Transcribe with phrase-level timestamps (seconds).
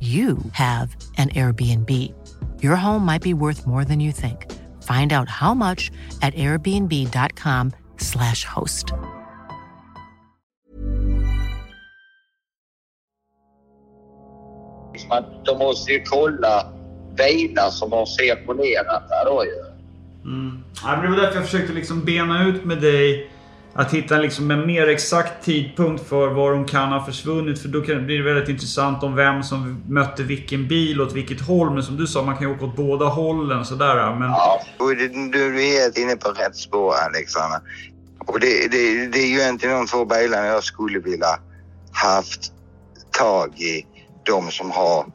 [0.00, 1.90] you have an Airbnb.
[2.62, 4.46] Your home might be worth more than you think.
[4.82, 5.90] Find out how much
[6.22, 8.92] at airbnb.com/slash host.
[15.08, 16.72] Man, de måste ju kolla
[17.16, 19.64] bilar som har cirkulerat där då ju.
[20.24, 20.64] Mm.
[20.82, 23.30] Ja, men det var därför jag försökte liksom bena ut med dig
[23.74, 27.62] att hitta liksom en mer exakt tidpunkt för var de kan ha försvunnit.
[27.62, 31.70] För då blir det väldigt intressant om vem som mötte vilken bil åt vilket håll.
[31.70, 34.14] Men som du sa, man kan ju åka åt båda hållen sådär.
[34.14, 34.28] Men...
[34.28, 34.62] Ja,
[35.32, 37.42] du är helt inne på rätt spår här liksom.
[38.26, 41.38] Och det, det, det är ju egentligen de två bilarna jag skulle vilja
[41.92, 42.52] haft
[43.10, 43.86] tag i.
[44.22, 45.06] De som har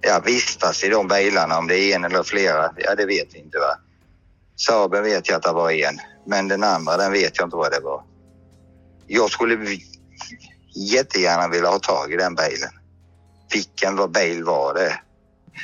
[0.00, 1.58] ja, vistas i de bilarna.
[1.58, 3.76] Om det är en eller flera, ja det vet vi inte va.
[4.56, 5.98] Saaben vet jag att det var en.
[6.26, 8.02] Men den andra, den vet jag inte vad det var.
[9.06, 9.78] Jag skulle
[10.74, 12.70] jättegärna vilja ha tag i den bilen.
[13.52, 15.00] Vilken var bil var det?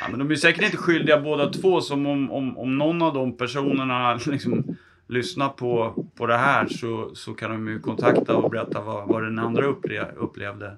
[0.01, 1.81] Ja, men de är säkert inte skyldiga båda två.
[1.81, 4.77] Som om, om, om någon av de personerna liksom
[5.09, 9.23] lyssnar på, på det här så, så kan de ju kontakta och berätta vad, vad
[9.23, 10.77] den andra upple, upplevde.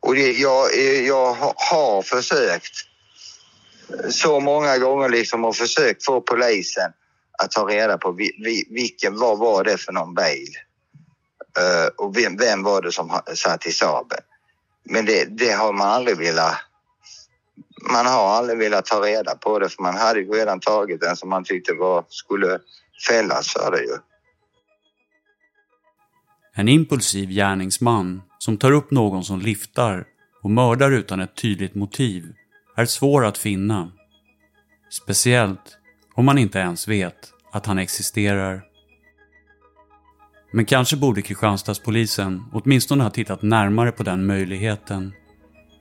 [0.00, 0.66] Och det, jag,
[1.06, 2.72] jag har försökt
[4.10, 6.92] så många gånger liksom och försökt få polisen
[7.42, 8.12] att ta reda på
[8.70, 10.48] vilken, vad var det för någon bil
[11.58, 14.20] uh, och vem, vem var det som satt i Saaben.
[14.84, 16.56] Men det, det, har man aldrig velat
[17.92, 21.16] man har aldrig velat ta reda på det för man hade ju redan tagit den
[21.16, 22.58] som man tyckte var, skulle
[23.08, 23.96] fällas för det ju.
[26.54, 30.04] En impulsiv gärningsman som tar upp någon som liftar
[30.42, 32.32] och mördar utan ett tydligt motiv
[32.76, 33.92] är svår att finna.
[34.90, 35.77] Speciellt
[36.18, 38.62] om man inte ens vet att han existerar.
[40.52, 45.12] Men kanske borde Kristianstadspolisen åtminstone ha tittat närmare på den möjligheten.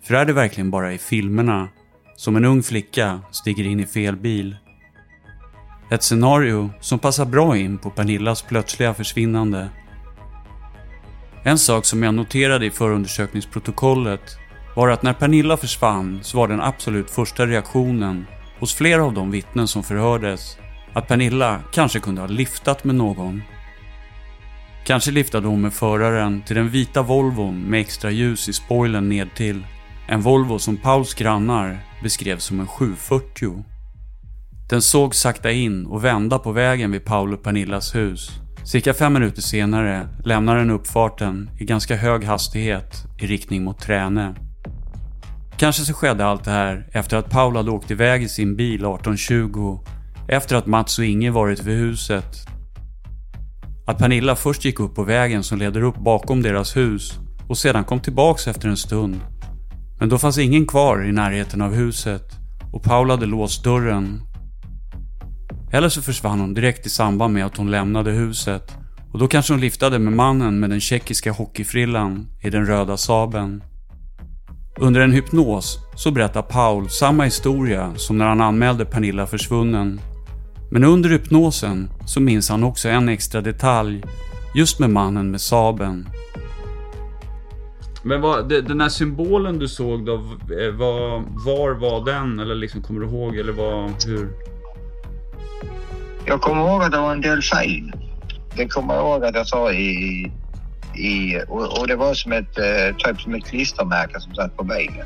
[0.03, 1.69] För är det verkligen bara i filmerna
[2.15, 4.57] som en ung flicka stiger in i fel bil?
[5.91, 9.69] Ett scenario som passar bra in på Pernillas plötsliga försvinnande.
[11.43, 14.37] En sak som jag noterade i förundersökningsprotokollet
[14.75, 18.25] var att när Pernilla försvann så var den absolut första reaktionen
[18.59, 20.57] hos flera av de vittnen som förhördes
[20.94, 23.41] att Pernilla kanske kunde ha liftat med någon.
[24.85, 29.28] Kanske liftade hon med föraren till den vita Volvon med extra ljus i spoilern ned
[29.35, 29.66] till.
[30.07, 33.63] En Volvo som Pauls grannar beskrev som en 740.
[34.69, 38.29] Den såg sakta in och vända på vägen vid Paul och Pernillas hus.
[38.63, 44.35] Cirka fem minuter senare lämnar den uppfarten i ganska hög hastighet i riktning mot Träne.
[45.57, 48.75] Kanske så skedde allt det här efter att Paul hade åkt iväg i sin bil
[48.75, 49.80] 1820
[50.27, 52.48] efter att Mats och Inge varit vid huset.
[53.88, 57.19] Att Pernilla först gick upp på vägen som leder upp bakom deras hus
[57.50, 59.19] och sedan kom tillbaks efter en stund.
[60.00, 62.31] Men då fanns ingen kvar i närheten av huset
[62.74, 64.21] och Paul hade låst dörren.
[65.71, 68.75] Eller så försvann hon direkt i samband med att hon lämnade huset
[69.13, 73.63] och då kanske hon liftade med mannen med den tjeckiska hockeyfrillan i den röda saben.
[74.79, 80.01] Under en hypnos så berättar Paul samma historia som när han anmälde Pernilla försvunnen.
[80.71, 84.03] Men under hypnosen så minns han också en extra detalj
[84.56, 86.09] just med mannen med saben.
[88.03, 92.39] Men vad, den här symbolen du såg då, eh, var, var var den?
[92.39, 93.38] Eller liksom, kommer du ihåg?
[93.38, 94.29] Eller vad, hur?
[96.25, 97.94] Jag kommer ihåg att det var en delfin.
[98.56, 100.31] Det kommer jag ihåg att jag sa i...
[100.97, 104.63] i och, och det var som ett, eh, typ som ett klistermärke som satt på
[104.63, 105.05] bilen.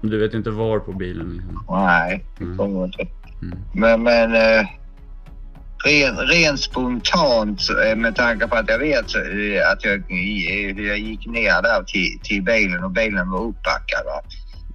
[0.00, 1.32] Du vet inte var på bilen?
[1.32, 1.64] Liksom.
[1.70, 3.06] Nej, det kommer jag inte.
[3.74, 4.66] Men, men eh,
[5.84, 10.02] ren, rent spontant eh, med tanke på att jag vet eh, att jag,
[10.86, 14.04] jag gick ner där till, till bilen och bilen var uppbackad.
[14.04, 14.22] Va?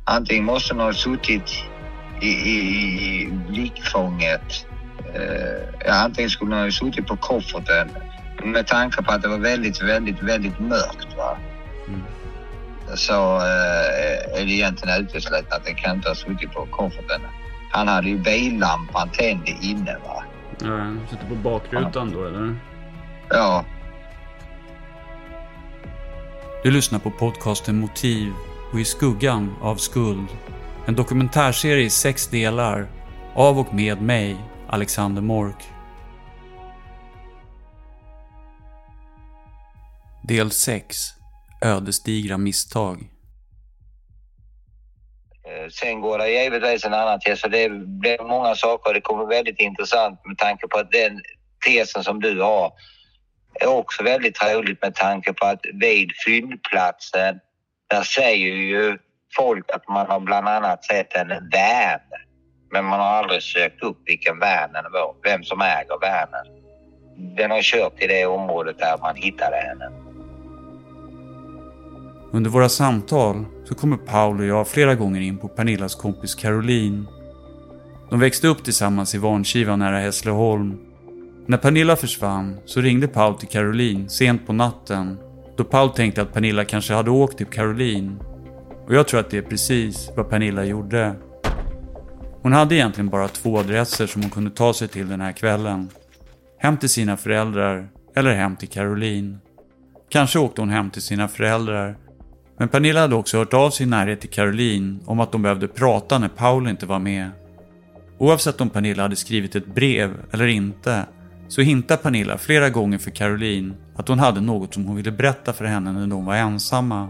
[0.06, 1.52] Antingen måste någon ha suttit
[2.22, 2.58] i, i,
[3.22, 4.66] i blickfånget.
[5.14, 7.90] Eh, antingen skulle någon ha suttit på kofferten
[8.46, 11.18] med tanke på att det var väldigt, väldigt, väldigt mörkt.
[11.18, 11.38] Va?
[12.96, 17.22] Så eh, är det egentligen uteslutet att det kan inte ha suttit på kofferten.
[17.72, 19.98] Han hade ju billampan tänd inne.
[20.04, 20.24] Va?
[20.60, 22.56] Ja, sitter på bakrutan då eller?
[23.30, 23.66] Ja,
[26.64, 28.34] Du lyssnar på podcasten Motiv
[28.74, 30.28] och I skuggan av skuld.
[30.86, 32.88] En dokumentärserie i sex delar
[33.36, 34.38] av och med mig,
[34.68, 35.73] Alexander Mork.
[40.28, 40.98] Del 6.
[41.62, 42.98] Ödesdigra misstag.
[45.48, 49.60] Eh, sen går det givetvis en annan tes det blir många saker det kommer väldigt
[49.60, 51.22] intressant med tanke på att den
[51.66, 52.72] tesen som du har
[53.54, 57.40] är också väldigt roligt med tanke på att vid fyndplatsen
[57.88, 58.98] där säger ju
[59.38, 62.00] folk att man har bland annat sett en van.
[62.72, 66.64] Men man har aldrig sökt upp vilken vänen var, vem som äger vanen.
[67.38, 70.03] Den har kört i det området där man hittade henne.
[72.36, 77.08] Under våra samtal så kommer Paul och jag flera gånger in på Pernillas kompis Caroline.
[78.10, 80.80] De växte upp tillsammans i Vankiva nära Hässleholm.
[81.48, 85.18] När Pernilla försvann så ringde Paul till Caroline sent på natten
[85.58, 88.20] då Paul tänkte att Pernilla kanske hade åkt till Caroline.
[88.88, 91.16] Och jag tror att det är precis vad Pernilla gjorde.
[92.42, 95.90] Hon hade egentligen bara två adresser som hon kunde ta sig till den här kvällen.
[96.60, 99.40] Hem till sina föräldrar eller hem till Caroline.
[100.10, 101.98] Kanske åkte hon hem till sina föräldrar
[102.58, 105.68] men Pernilla hade också hört av sig i närhet till Caroline om att de behövde
[105.68, 107.30] prata när Paul inte var med.
[108.18, 111.06] Oavsett om Pernilla hade skrivit ett brev eller inte
[111.48, 115.54] så hintade Pernilla flera gånger för Caroline att hon hade något som hon ville berätta
[115.54, 117.10] för henne när de var ensamma.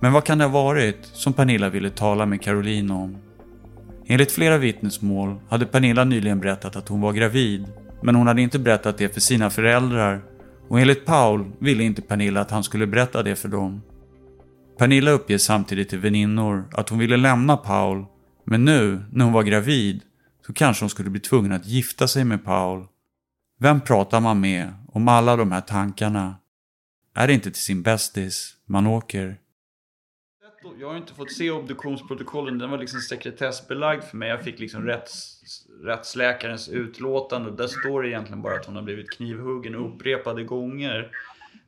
[0.00, 3.16] Men vad kan det ha varit som Pernilla ville tala med Caroline om?
[4.06, 7.66] Enligt flera vittnesmål hade Pernilla nyligen berättat att hon var gravid,
[8.02, 10.20] men hon hade inte berättat det för sina föräldrar
[10.68, 13.82] och enligt Paul ville inte Pernilla att han skulle berätta det för dem.
[14.78, 18.04] Pernilla uppger samtidigt till väninnor att hon ville lämna Paul,
[18.44, 20.02] men nu, när hon var gravid,
[20.46, 22.86] så kanske hon skulle bli tvungen att gifta sig med Paul.
[23.60, 26.36] Vem pratar man med om alla de här tankarna?
[27.14, 29.38] Är det inte till sin bästis man åker?
[30.80, 34.28] Jag har inte fått se obduktionsprotokollen, den var liksom sekretessbelagd för mig.
[34.28, 35.40] Jag fick liksom rätts,
[35.84, 41.10] rättsläkarens utlåtande där står det egentligen bara att hon har blivit knivhuggen upprepade gånger.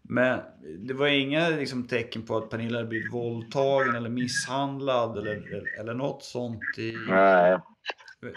[0.09, 0.41] Men
[0.79, 5.95] det var inga liksom, tecken på att Pernilla hade blivit våldtagen eller misshandlad eller, eller
[5.95, 6.93] något sånt i...
[7.09, 7.59] nej,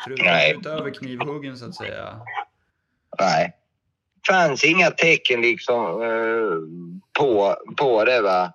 [0.04, 0.56] Förutom, Nej.
[0.60, 2.22] utöver knivhuggen så att säga.
[3.20, 3.54] nej.
[4.28, 6.58] fanns inga tecken liksom eh,
[7.20, 8.22] på, på det.
[8.22, 8.54] Va?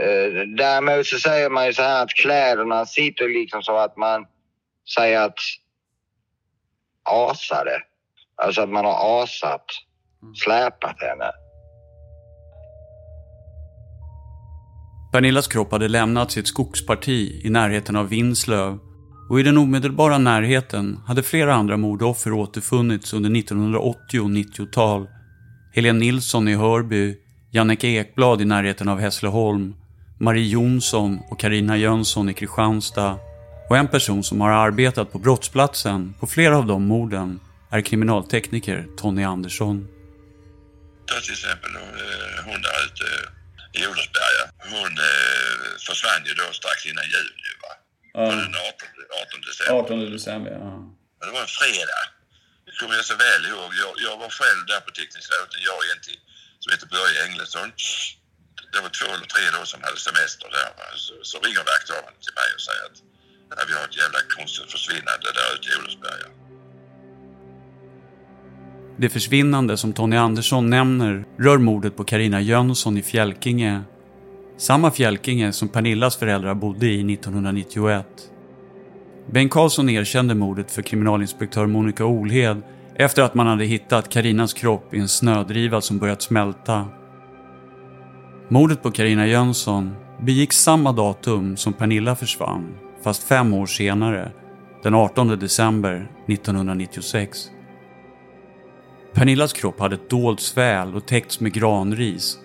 [0.00, 4.26] Eh, däremot så säger man ju så här att kläderna sitter liksom så att man
[4.94, 5.38] säger att
[7.02, 7.82] asade.
[8.36, 9.64] Alltså att man har asat,
[10.34, 11.30] släpat henne.
[15.12, 18.78] Pernillas kropp hade lämnat sitt skogsparti i närheten av Vinslöv
[19.28, 25.08] och i den omedelbara närheten hade flera andra mordoffer återfunnits under 1980 och 90-tal.
[25.74, 27.16] Helene Nilsson i Hörby,
[27.50, 29.74] Jannike Ekblad i närheten av Hässleholm,
[30.20, 33.18] Marie Jonsson och Karina Jönsson i Kristianstad
[33.68, 37.40] och en person som har arbetat på brottsplatsen på flera av de morden
[37.70, 39.88] är kriminaltekniker Tony Andersson.
[41.06, 43.39] Ta till exempel eh, hon där ute
[43.78, 44.44] i Olofsberga.
[44.74, 45.58] Hon eh,
[45.88, 47.72] försvann ju då strax innan jul ju va.
[48.12, 48.20] Ja.
[48.20, 48.88] Den 18,
[49.22, 49.74] 18 december.
[49.80, 50.70] 18 december, ja.
[51.18, 52.02] Men det var en fredag.
[52.66, 53.70] Det kommer jag så väl ihåg.
[53.82, 56.20] Jag, jag var själv där på tekniska roten, jag och en till
[56.62, 57.68] som heter Börje Englesson.
[58.72, 60.70] Det var två eller tre då som hade semester där.
[60.78, 60.86] Va?
[61.06, 62.98] Så, så ringer vakthavaren till mig och säger att
[63.50, 66.28] "Ja, vi har ett jävla konstigt försvinnande där ute i Olofsberga.
[69.00, 73.80] Det försvinnande som Tony Andersson nämner rör mordet på Karina Jönsson i Fjälkinge.
[74.56, 78.06] Samma Fjälkinge som Pernillas föräldrar bodde i 1991.
[79.30, 82.62] Bengt Karlsson erkände mordet för kriminalinspektör Monica Olhed
[82.94, 86.86] efter att man hade hittat Karinas kropp i en snödriva som börjat smälta.
[88.48, 94.32] Mordet på Karina Jönsson begicks samma datum som Pernilla försvann, fast fem år senare,
[94.82, 97.50] den 18 december 1996.
[99.12, 102.38] Pernillas kropp hade ett dolt sväl och täckts med granris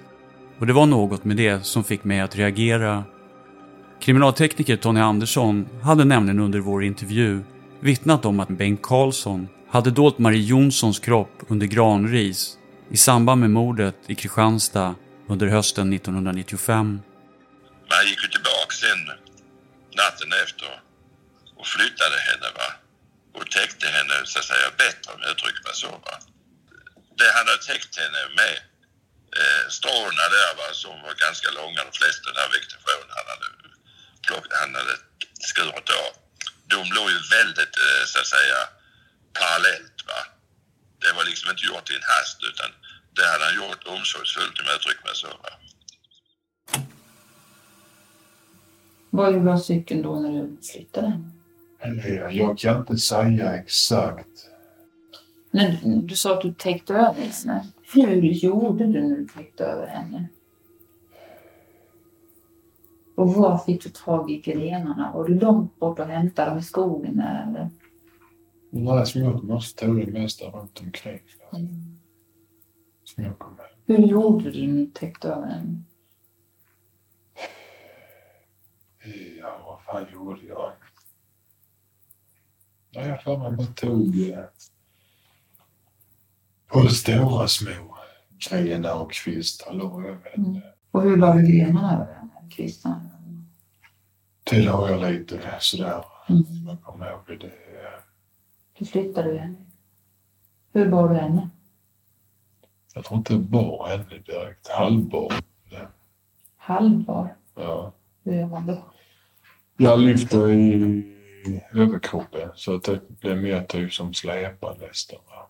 [0.59, 3.03] och det var något med det som fick mig att reagera.
[4.01, 7.43] Kriminaltekniker Tony Andersson hade nämligen under vår intervju
[7.79, 12.57] vittnat om att Bengt Karlsson hade dolt Marie Jonssons kropp under granris
[12.89, 14.95] i samband med mordet i Kristianstad
[15.27, 17.01] under hösten 1995.
[17.89, 19.01] Man gick ju tillbaka sen
[20.01, 20.69] natten efter
[21.59, 22.69] och flyttade henne va.
[23.37, 26.15] Och täckte henne så att säga bättre om jag uttrycker mig så va.
[27.19, 28.55] Det han hade täckt henne med,
[29.39, 33.47] eh, stråna där va, som var ganska långa de flesta, den här vegetationen han hade,
[34.25, 34.95] plockat, han hade
[35.49, 36.11] skurit av.
[36.73, 38.59] De låg ju väldigt eh, så att säga
[39.39, 40.21] parallellt va.
[41.01, 42.69] Det var liksom inte gjort i en hast utan
[43.15, 45.51] det hade han gjort omsorgsfullt om jag uttrycker mig så va.
[49.09, 51.23] Var var cykeln då när du flyttade?
[51.79, 54.44] Eller, Jag kan inte säga exakt.
[55.55, 57.65] Men du sa att du täckte över henne.
[57.93, 60.29] Hur gjorde du när du täckte över henne?
[63.15, 65.11] Och var fick du tag i grenarna?
[65.13, 67.69] Var du långt bort och hämtade dem i skogen eller?
[68.69, 71.19] Nej, som jag måste ta det mesta runt omkring.
[73.03, 73.65] Som jag kom med.
[73.85, 75.83] Hur gjorde du när du täckte över henne?
[79.39, 80.71] Ja, vad fan gjorde jag?
[82.91, 84.39] Ja, jag för mig bara tog eh,
[86.73, 87.97] både stora små
[88.49, 90.61] grenar och kvistar la henne.
[90.91, 92.29] Och hur la du grenarna över?
[92.49, 93.01] Kvistarna?
[94.43, 96.05] Det la jag lite sådär.
[96.29, 96.43] Mm.
[96.67, 97.51] Jag kommer ihåg det.
[98.73, 99.65] Hur flyttade du henne?
[100.73, 101.49] Hur bar du henne?
[102.93, 104.67] Jag tror inte jag bar henne direkt.
[104.67, 105.33] Halvbar.
[106.57, 107.35] Halvbar?
[107.55, 107.93] Ja.
[108.23, 108.83] Hur gör man då?
[109.77, 115.19] Jag lyfte i överkroppen så att det blev mer typ som släpar nästan.
[115.27, 115.49] Va?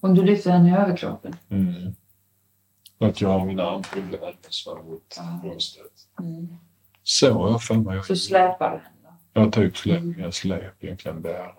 [0.00, 1.36] Om du lyfter henne i överkroppen?
[1.48, 1.94] Mm.
[2.98, 5.92] Att jag har min arm full med så mot bröstet.
[6.18, 6.56] Mm.
[7.02, 8.04] Så jag för mig.
[8.04, 9.18] Så släpar du henne?
[9.32, 11.52] Jag typ släp, jag släp egentligen bära.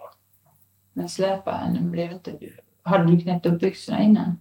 [0.94, 2.40] Men släpa henne blev inte...
[2.84, 4.38] Hade du knäppt upp byxorna innan?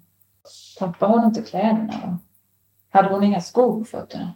[0.78, 2.18] Tappade hon inte kläderna då?
[2.98, 4.34] Hade hon inga skor på fötterna?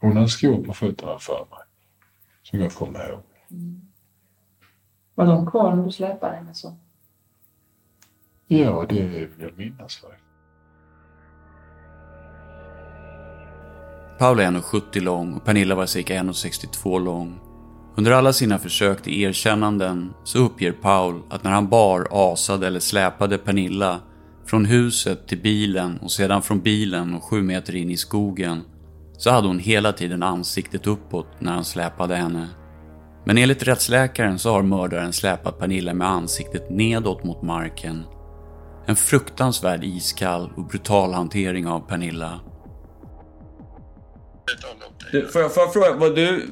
[0.00, 1.64] Hon hade skor på fötterna för mig.
[2.42, 3.22] Som jag kommer ihåg.
[5.14, 6.76] Var de kvar när du släpade henne så?
[8.48, 10.22] Ja, det vill jag minnas faktiskt.
[14.18, 17.40] Paul är 1,70 lång och Pernilla var cirka 1,62 lång.
[17.96, 22.80] Under alla sina försök till erkännanden så uppger Paul att när han bar, asade eller
[22.80, 24.00] släpade Pernilla
[24.46, 28.62] från huset till bilen och sedan från bilen och sju meter in i skogen
[29.18, 32.48] så hade hon hela tiden ansiktet uppåt när han släpade henne.
[33.24, 38.02] Men enligt rättsläkaren så har mördaren släpat Pernilla med ansiktet nedåt mot marken.
[38.86, 42.40] En fruktansvärd iskall och brutal hantering av Pernilla.
[45.12, 46.46] Du, får, jag, får jag fråga, var du,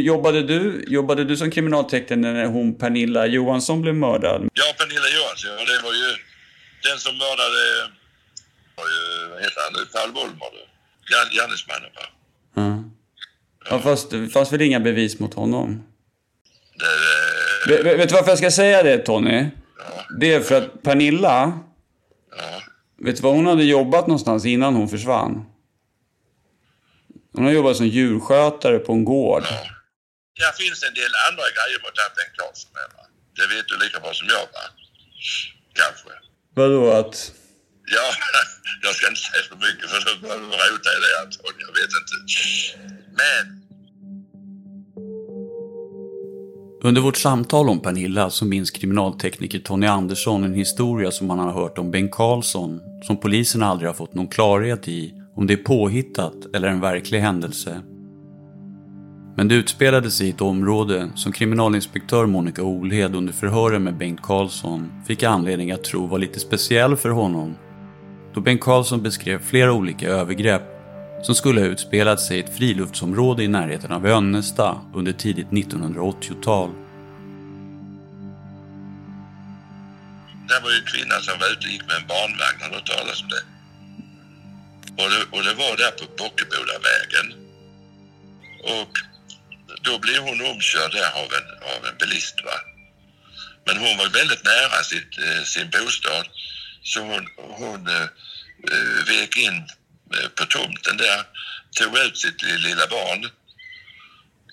[0.00, 4.48] jobbade, du, jobbade du som kriminaltekniker när hon Pernilla Johansson blev mördad?
[4.52, 6.10] Ja, Pernilla Johansson, ja, det var ju
[6.90, 7.90] den som mördade,
[8.76, 10.70] var ju, vad heter han nu, Paul Wollmer
[11.36, 12.06] Gärningsmannen va?
[12.54, 12.84] Ja.
[13.70, 15.82] Ja, fast det fanns väl inga bevis mot honom?
[17.66, 19.46] Det, Vet, vet du varför jag ska säga det Tony?
[20.20, 21.58] Det är för att Pernilla,
[22.36, 22.62] ja.
[22.98, 25.44] vet du var hon hade jobbat någonstans innan hon försvann?
[27.32, 29.42] Hon har jobbat som djurskötare på en gård.
[30.40, 33.04] Det finns en del andra grejer mot Bengt Karlsson med va?
[33.36, 34.64] Det vet du lika bra som jag va?
[35.80, 36.10] Kanske.
[36.54, 37.32] Vadå att...
[37.96, 38.06] Ja,
[38.82, 41.66] jag ska inte säga för mycket för då börjar du rota i det antagligen.
[41.68, 42.14] Jag vet inte.
[43.20, 43.59] Men
[46.82, 51.52] Under vårt samtal om Pernilla så minns kriminaltekniker Tony Andersson en historia som han har
[51.52, 55.56] hört om Bengt Karlsson som polisen aldrig har fått någon klarhet i om det är
[55.56, 57.80] påhittat eller en verklig händelse.
[59.36, 64.22] Men det utspelade sig i ett område som kriminalinspektör Monica Olhed under förhören med Bengt
[64.22, 67.54] Karlsson fick anledning att tro var lite speciell för honom.
[68.34, 70.79] Då Bengt Karlsson beskrev flera olika övergrepp
[71.22, 76.70] som skulle ha utspelat sig i ett friluftsområde i närheten av Önnesta under tidigt 1980-tal.
[80.50, 82.60] det var ju en kvinna som var ute och gick med en barnvagn.
[82.60, 83.44] Har du hört talas om det?
[85.02, 87.26] Och det, och det var där på Bockebodavägen.
[88.76, 88.92] Och
[89.86, 92.36] då blev hon omkörd där av en, av en bilist.
[92.44, 92.56] Va?
[93.66, 96.26] Men hon var väldigt nära sitt, eh, sin bostad
[96.82, 98.08] så hon, hon eh,
[98.72, 99.58] eh vek in
[100.36, 101.24] på tomten där,
[101.76, 103.30] tog ut sitt lilla barn,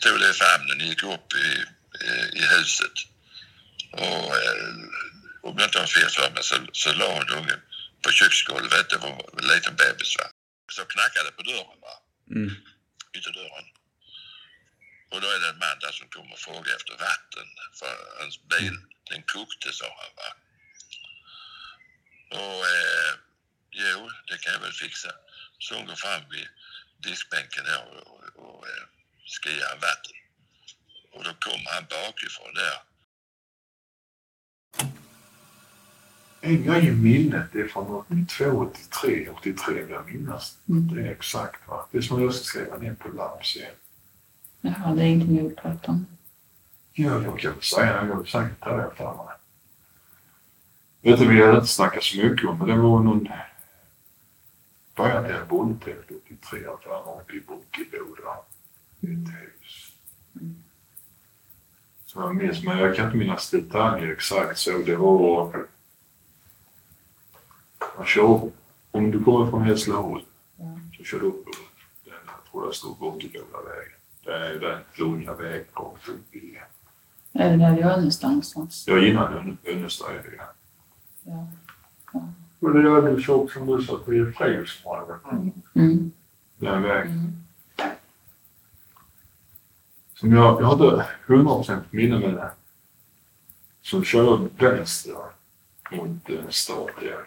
[0.01, 1.65] tog det i famnen, gick upp i,
[2.37, 2.91] i, huset.
[3.91, 4.73] Och eh,
[5.41, 7.61] om jag inte har fel för mig så, så la hon ungen
[8.01, 10.25] på köksgolvet, det var en liten bebis va.
[10.71, 11.93] Så knackade på dörren va,
[12.35, 12.55] Mm.
[13.13, 13.65] ytterdörren.
[15.11, 17.47] Och då är det en man där som kommer och frågar efter vatten
[17.79, 18.77] för hans bil,
[19.09, 20.29] den kokte sa han va.
[22.41, 23.13] Och eh,
[23.71, 25.11] jo, det kan jag väl fixa.
[25.57, 26.47] Så hon går fram vid
[26.97, 28.85] diskbänken där och, och, och eh,
[29.25, 30.17] ska ge han vatten.
[31.13, 32.77] Och då kommer han bakifrån där.
[36.41, 40.57] En grej i minnet det är från 82, 83, 83 vill jag minnas.
[40.65, 41.87] Det är exakt va.
[41.91, 43.63] Det är som jag ska skriva ner på lapp sen.
[44.61, 46.05] Jaha, det är ingenting jag pratat om.
[46.93, 48.07] Ja, jag kan väl säga det.
[48.07, 49.35] Jag vill säkert ta det för mig.
[51.01, 53.27] Vet du, vi hade inte snackat så mycket om, men det var någon
[54.97, 58.37] början av en våldtäkt 83 för han var i Brockyboda.
[58.99, 59.91] I ett hus.
[62.05, 64.77] Så jag minns, men jag kan inte minnas detaljer exakt så.
[64.77, 65.65] Det var...
[67.97, 68.51] Man kör,
[68.91, 70.25] om du kommer från Hässleholm
[70.97, 71.51] så kör du upp på
[72.05, 73.91] den, jag tror det står Brockybodavägen.
[74.23, 76.57] Det är den lugna vägen rakt upp i...
[77.33, 78.85] Är det där vi är någonstans?
[78.87, 80.35] Ja, innan Önnestad är det.
[81.23, 81.47] ja.
[82.13, 82.33] Ja.
[82.59, 85.19] Och det är väl så som du sa, det är Fredriksmålen.
[85.75, 86.11] Mm.
[86.57, 87.43] Den vägen.
[90.13, 92.51] Som jag, jag hade 100% minne med det.
[93.81, 95.15] Som körde vänster
[95.91, 97.23] mot eh, stadion.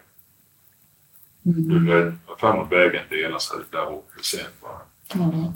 [1.43, 4.81] Du vet, framåt vägen delar sig där uppe sen bara.
[5.13, 5.53] Ja.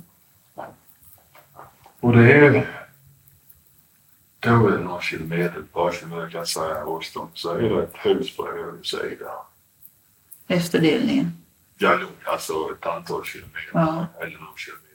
[2.00, 2.86] Och det är...
[4.40, 7.30] Då är det några kilometer, ett par kilometer kan jag säga, avstånd.
[7.34, 9.32] Så är det ett hus på höger sida.
[10.48, 11.32] Efter delningen.
[11.78, 13.70] Ja, lugnt, alltså ett antal kilometer.
[13.74, 14.08] Ja.
[14.20, 14.86] Eller någon kilometer.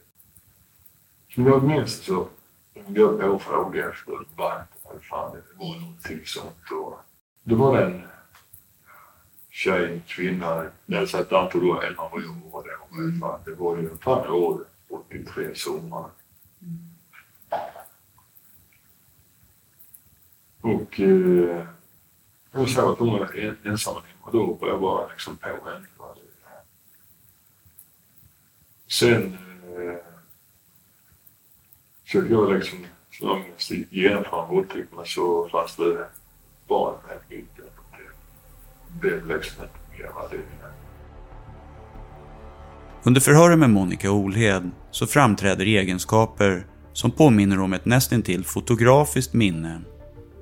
[1.35, 2.29] Som jag minns så
[2.75, 4.13] de går på och efter.
[4.37, 4.63] Vad
[5.03, 6.71] fan det var någonting sånt.
[6.71, 6.99] Och
[7.43, 8.03] det var en
[9.51, 13.21] tjej, kvinna, jag sa ett antal år äldre än vad jag var då.
[13.21, 16.11] Fan, det var ju fan år 83 sommar.
[20.61, 21.67] Och eh,
[22.53, 25.87] jag såg att hon var en- ensam och Då hoppade jag bara liksom på henne.
[28.91, 29.39] Sen
[29.77, 29.97] eh,
[32.05, 32.79] försökte jag liksom
[33.11, 34.49] så långt jag genomföra en
[35.05, 36.07] så fanns det
[36.69, 37.67] bara den här bilden.
[38.89, 40.37] Det blev liksom inte mer vad det
[43.03, 49.81] Under förhören med Monica Olhed så framträder egenskaper som påminner om ett nästintill fotografiskt minne.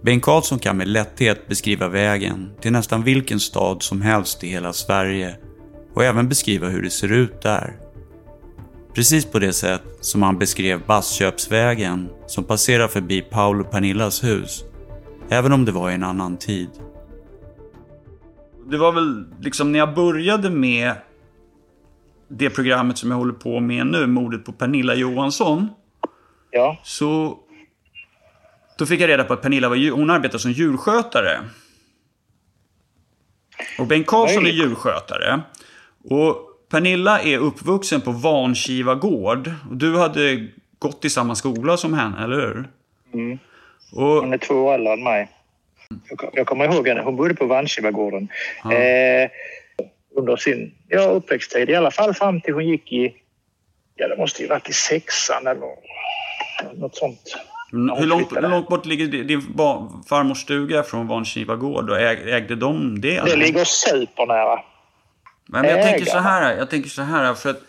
[0.02, 4.72] Bengt Karlsson kan med lätthet beskriva vägen till nästan vilken stad som helst i hela
[4.72, 5.36] Sverige
[5.94, 7.76] och även beskriva hur det ser ut där.
[8.94, 14.64] Precis på det sätt som han beskrev Bassköpsvägen som passerar förbi Paul och Pernillas hus,
[15.28, 16.70] även om det var i en annan tid.
[18.70, 20.94] Det var väl liksom när jag började med
[22.28, 25.68] det programmet som jag håller på med nu, mordet på Pernilla Johansson.
[26.50, 26.78] Ja.
[26.84, 27.38] Så
[28.78, 31.40] då fick jag reda på att Pernilla var, djur- hon arbetar som djurskötare.
[33.78, 35.40] Och Bengt Karlsson är djurskötare.
[36.04, 36.36] Och
[36.70, 39.50] Pernilla är uppvuxen på Vankiva gård.
[39.70, 40.46] Och du hade
[40.78, 42.68] gått i samma skola som henne, eller hur?
[43.14, 43.38] Mm.
[43.92, 45.28] Och, Hon är två år äldre än mig.
[46.08, 47.00] Jag, kom- jag kommer ihåg henne.
[47.02, 48.28] Hon bodde på Vanskivagården.
[48.64, 49.30] Eh,
[50.16, 51.70] under sin ja, uppväxttid.
[51.70, 53.16] I alla fall fram till hon gick i...
[53.94, 55.66] Ja, det måste ju varit i sexan eller
[56.74, 57.36] något sånt.
[57.72, 59.42] Mm, hur, långt, hur långt bort ligger din
[60.08, 61.90] farmors stuga från Vankiva gård?
[61.90, 63.20] Och äg, ägde de det?
[63.24, 64.60] Det ligger supernära.
[65.46, 67.60] Men jag tänker så här, jag tänker så här för att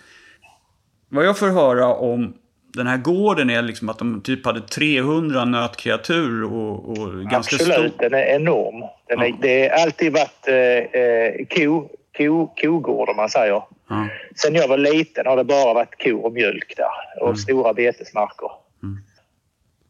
[1.09, 2.33] vad jag får höra om
[2.73, 7.93] den här gården är liksom att de typ hade 300 nötkreatur och, och ganska Absolut,
[7.93, 8.09] stor...
[8.09, 8.83] den är enorm.
[9.07, 13.62] Den är, Det har alltid varit eh, eh, ko, ko, kogård om man säger.
[13.89, 14.07] Ja.
[14.35, 18.49] Sen jag var liten har det bara varit kor och mjölk där och stora betesmarker.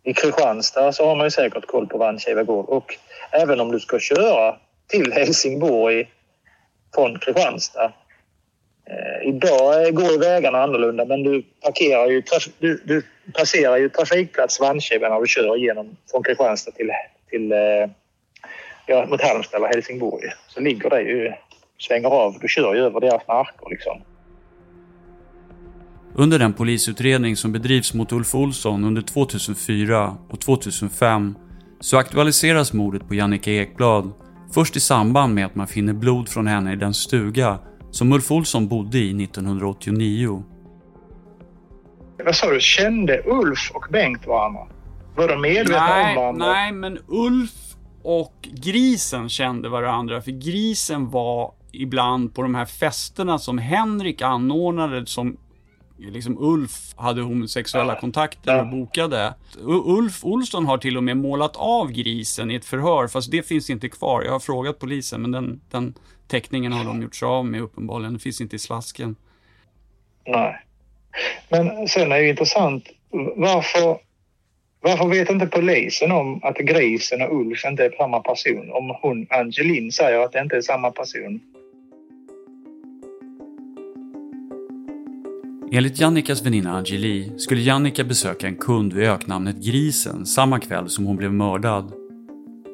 [0.03, 2.95] I Kristianstad så har man ju säkert koll på Vankiva gård och
[3.31, 4.55] även om du ska köra
[4.87, 6.09] till Helsingborg
[6.95, 7.93] från Kristianstad.
[8.89, 12.23] Eh, idag går ju vägarna annorlunda men du, parkerar ju,
[12.59, 16.91] du, du passerar ju trafikplats Vankiva när du kör igenom från Kristianstad till,
[17.29, 17.89] till eh,
[18.85, 20.23] ja, mot Halmstad eller Helsingborg.
[20.47, 21.33] Så ligger det ju,
[21.77, 24.01] svänger av, du kör ju över deras marker liksom.
[26.15, 31.35] Under den polisutredning som bedrivs mot Ulf Olsson under 2004 och 2005
[31.79, 34.11] så aktualiseras mordet på Jannica Ekblad
[34.53, 37.59] först i samband med att man finner blod från henne i den stuga
[37.91, 40.43] som Ulf Olsson bodde i 1989.
[42.25, 42.59] Vad sa du?
[42.59, 44.61] Kände Ulf och Bengt varandra?
[45.15, 46.45] Var de medvetna nej, om varandra?
[46.45, 47.51] Nej, men Ulf
[48.03, 50.21] och grisen kände varandra.
[50.21, 55.37] För grisen var ibland på de här festerna som Henrik anordnade som
[55.99, 59.33] liksom Ulf hade homosexuella kontakter och bokade.
[59.85, 63.69] Ulf Olsson har till och med målat av grisen i ett förhör, fast det finns
[63.69, 64.23] inte kvar.
[64.23, 65.93] Jag har frågat polisen, men den, den
[66.27, 68.13] teckningen har de gjort sig av med uppenbarligen.
[68.13, 69.15] Den finns inte i slasken.
[70.27, 70.55] Nej.
[71.49, 72.83] Men sen är det ju intressant.
[73.35, 73.97] Varför,
[74.81, 78.71] varför vet inte polisen om att grisen och Ulf inte är samma person?
[78.71, 81.39] Om hon, Angelin, säger att det inte är samma person.
[85.71, 91.05] Enligt Jannikas väninna Angeli skulle Jannika besöka en kund vid öknamnet Grisen samma kväll som
[91.05, 91.91] hon blev mördad.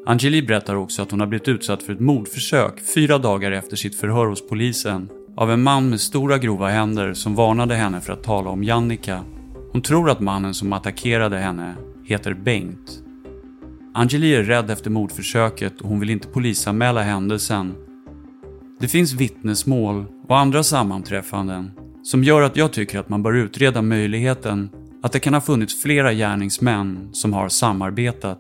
[0.06, 3.96] Angeli berättar också att hon har blivit utsatt för ett mordförsök fyra dagar efter sitt
[3.96, 8.24] förhör hos polisen av en man med stora grova händer som varnade henne för att
[8.24, 9.24] tala om Jannika.
[9.72, 13.04] Hon tror att mannen som attackerade henne heter Bengt.
[13.94, 17.74] Angeli är rädd efter mordförsöket och hon vill inte polisanmäla händelsen.
[18.80, 21.72] Det finns vittnesmål och andra sammanträffanden
[22.06, 24.70] som gör att jag tycker att man bör utreda möjligheten
[25.04, 28.40] att det kan ha funnits flera gärningsmän som har samarbetat.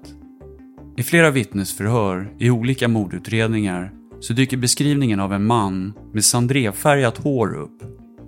[0.97, 7.55] I flera vittnesförhör i olika mordutredningar så dyker beskrivningen av en man med sandréfärgat hår
[7.55, 7.81] upp.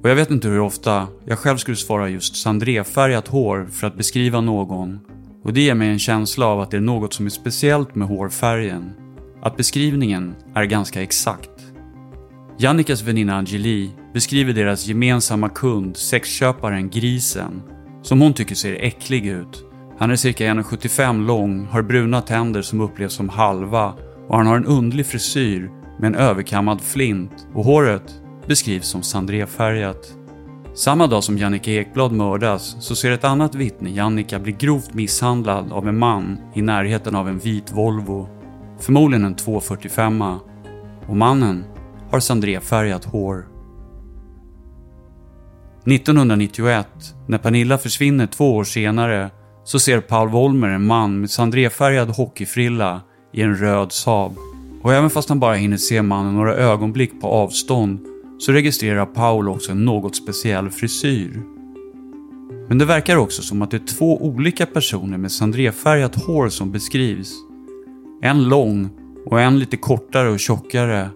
[0.04, 3.98] Och jag vet inte hur ofta jag själv skulle svara just sandréfärgat hår för att
[3.98, 5.00] beskriva någon.
[5.44, 8.08] Och det ger mig en känsla av att det är något som är speciellt med
[8.08, 8.92] hårfärgen.
[9.42, 11.50] Att beskrivningen är ganska exakt.
[12.60, 17.62] Jannikas väninna Angeli beskriver deras gemensamma kund, sexköparen Grisen,
[18.02, 19.66] som hon tycker ser äcklig ut.
[20.00, 23.94] Han är cirka 1,75 lång, har bruna tänder som upplevs som halva
[24.28, 30.18] och han har en underlig frisyr med en överkammad flint och håret beskrivs som sandrefärgat.
[30.74, 35.72] Samma dag som Jannica Ekblad mördas så ser ett annat vittne Jannica bli grovt misshandlad
[35.72, 38.30] av en man i närheten av en vit Volvo.
[38.80, 40.22] Förmodligen en 245
[41.08, 41.66] och mannen
[42.12, 43.57] har sandrefärgat hår.
[45.88, 46.88] 1991,
[47.28, 49.30] när Pernilla försvinner två år senare,
[49.64, 53.02] så ser Paul Volmer en man med sandrefärgad hockeyfrilla
[53.34, 54.38] i en röd Saab.
[54.82, 58.00] Och även fast han bara hinner se mannen några ögonblick på avstånd
[58.40, 61.42] så registrerar Paul också en något speciell frisyr.
[62.68, 66.72] Men det verkar också som att det är två olika personer med sandrefärgat hår som
[66.72, 67.34] beskrivs.
[68.22, 68.90] En lång
[69.26, 71.10] och en lite kortare och tjockare.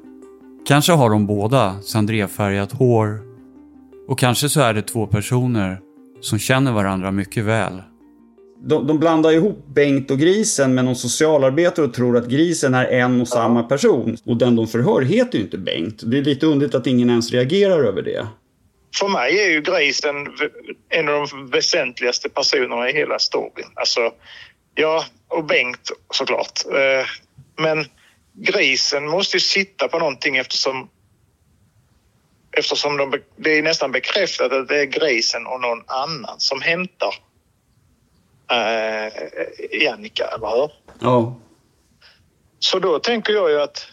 [0.67, 3.30] Kanske har de båda sandrefärgat hår.
[4.07, 5.79] Och kanske så är det två personer
[6.21, 7.81] som känner varandra mycket väl.
[8.63, 12.85] De, de blandar ihop Bengt och grisen med någon socialarbetare och tror att grisen är
[12.85, 14.17] en och samma person.
[14.25, 16.01] Och den de förhör heter ju inte Bengt.
[16.05, 18.27] Det är lite underligt att ingen ens reagerar över det.
[18.99, 20.15] För mig är ju grisen
[20.89, 23.67] en av de väsentligaste personerna i hela storyn.
[23.73, 23.99] Alltså,
[24.75, 26.59] ja, och Bengt såklart.
[26.65, 27.05] Eh,
[27.63, 27.85] Men
[28.33, 30.89] grisen måste ju sitta på någonting eftersom
[32.51, 37.15] eftersom de, det är nästan bekräftat att det är grisen och någon annan som hämtar
[38.51, 39.13] eh,
[39.81, 40.71] Jannica, eller hur?
[40.99, 41.35] Ja.
[42.59, 43.87] Så då tänker jag ju att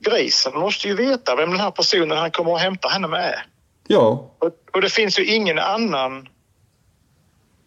[0.00, 3.46] grisen måste ju veta vem den här personen han kommer att hämta henne med är.
[3.86, 4.30] Ja.
[4.38, 6.28] Och, och det finns ju ingen annan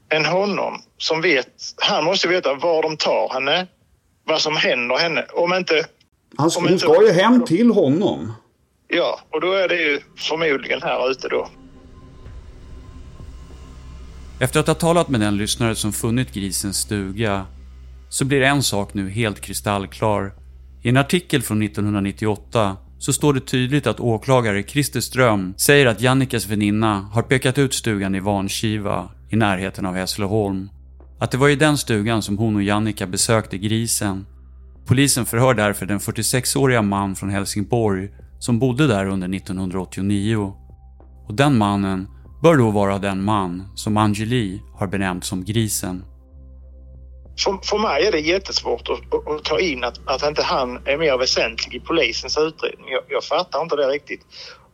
[0.09, 1.47] än honom som vet.
[1.77, 3.67] Han måste veta var de tar henne,
[4.23, 5.25] vad som händer henne.
[5.33, 5.85] Om inte...
[6.37, 8.33] Han ska, hon ska ju hem till honom.
[8.87, 11.49] Ja, och då är det ju förmodligen här ute då.
[14.39, 17.45] Efter att ha talat med den lyssnare som funnit grisens stuga
[18.09, 20.33] så blir en sak nu helt kristallklar.
[20.81, 26.01] I en artikel från 1998 så står det tydligt att åklagare Christer Ström säger att
[26.01, 30.69] Jannikas väninna har pekat ut stugan i Vanskiva i närheten av Hässleholm.
[31.19, 34.25] Att det var i den stugan som hon och Jannika besökte grisen.
[34.85, 40.53] Polisen förhör därför den 46-åriga man från Helsingborg som bodde där under 1989.
[41.27, 42.07] Och den mannen
[42.43, 46.03] bör då vara den man som Angeli har benämnt som grisen.
[47.43, 50.81] För, för mig är det jättesvårt att, att, att ta in att, att inte han
[50.85, 52.89] är mer väsentlig i polisens utredning.
[52.89, 54.21] Jag, jag fattar inte det riktigt.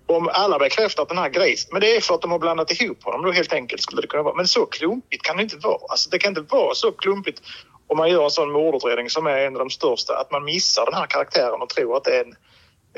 [0.05, 2.71] Om alla bekräftar att den här grisen, men det är för att de har blandat
[2.71, 4.35] ihop honom då helt enkelt skulle det kunna vara.
[4.35, 5.79] Men så klumpigt kan det inte vara.
[5.89, 7.41] Alltså det kan inte vara så klumpigt
[7.87, 10.85] om man gör en sån mordutredning som är en av de största, att man missar
[10.85, 12.35] den här karaktären och tror att det är en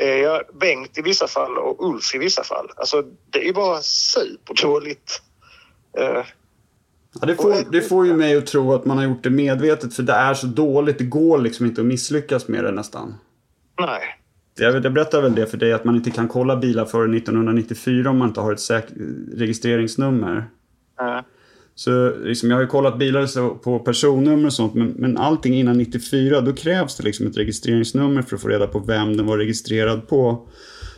[0.03, 2.67] ja, Bengt i vissa fall och Ulf i vissa fall.
[2.75, 5.21] Alltså det är bara superdåligt.
[5.97, 6.23] Eh,
[7.21, 9.93] Ja, det, får, det får ju mig att tro att man har gjort det medvetet
[9.93, 10.97] för det är så dåligt.
[10.97, 13.15] Det går liksom inte att misslyckas med det nästan.
[13.79, 14.01] Nej.
[14.59, 18.09] jag, jag berättade väl det för dig att man inte kan kolla bilar före 1994
[18.09, 18.93] om man inte har ett säk-
[19.33, 20.45] registreringsnummer.
[20.97, 21.23] Ja.
[21.77, 25.77] Så liksom, jag har ju kollat bilar på personnummer och sånt men, men allting innan
[25.77, 29.37] 94 då krävs det liksom ett registreringsnummer för att få reda på vem den var
[29.37, 30.47] registrerad på.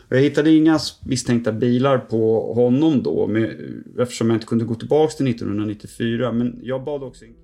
[0.10, 3.56] Jag hittade inga misstänkta bilar på honom då med,
[4.00, 7.36] eftersom jag inte kunde gå tillbaka till 1994 men jag bad också in-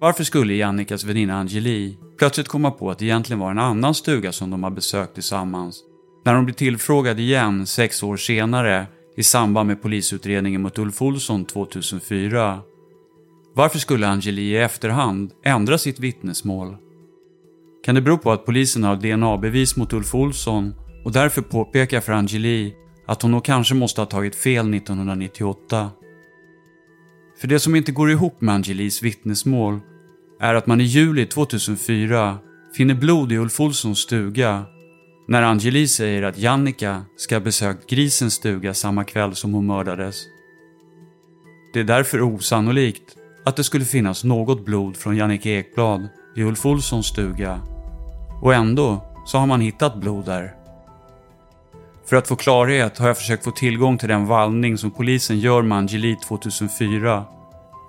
[0.00, 4.32] Varför skulle Jannikas väninna Angeli plötsligt komma på att det egentligen var en annan stuga
[4.32, 5.82] som de har besökt tillsammans?
[6.26, 8.86] När hon blir tillfrågad igen sex år senare
[9.16, 12.60] i samband med polisutredningen mot Ulf Olsson 2004.
[13.54, 16.76] Varför skulle Angeli i efterhand ändra sitt vittnesmål?
[17.84, 22.12] Kan det bero på att polisen har DNA-bevis mot Ulf Olsson och därför påpekar för
[22.12, 22.74] Angeli
[23.06, 25.90] att hon nog kanske måste ha tagit fel 1998?
[27.40, 29.80] För det som inte går ihop med Angelis vittnesmål
[30.40, 32.38] är att man i juli 2004
[32.76, 34.64] finner blod i Ulf Olssons stuga
[35.28, 40.16] när Angeli säger att Jannica ska ha besökt grisens stuga samma kväll som hon mördades.
[41.72, 46.66] Det är därför osannolikt att det skulle finnas något blod från Jannica Ekblad i Ulf
[46.66, 47.60] Olssons stuga.
[48.42, 50.54] Och ändå så har man hittat blod där.
[52.06, 55.62] För att få klarhet har jag försökt få tillgång till den vallning som polisen gör
[55.62, 57.24] med Angeli 2004.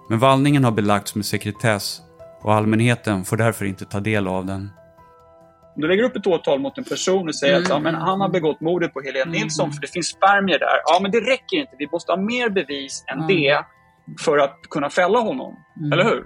[0.09, 2.01] Men vallningen har belagts med sekretess
[2.41, 4.69] och allmänheten får därför inte ta del av den.
[5.77, 7.63] Du lägger upp ett åtal mot en person och säger Mm.
[7.63, 10.81] att ja, men han har begått mordet på Helene Nilsson för det finns spermier där.
[10.85, 11.71] Ja, men det räcker inte.
[11.79, 13.27] Vi måste ha mer bevis än Mm.
[13.27, 13.59] det
[14.25, 15.55] för att kunna fälla honom.
[15.79, 15.91] Mm.
[15.91, 16.23] Eller hur?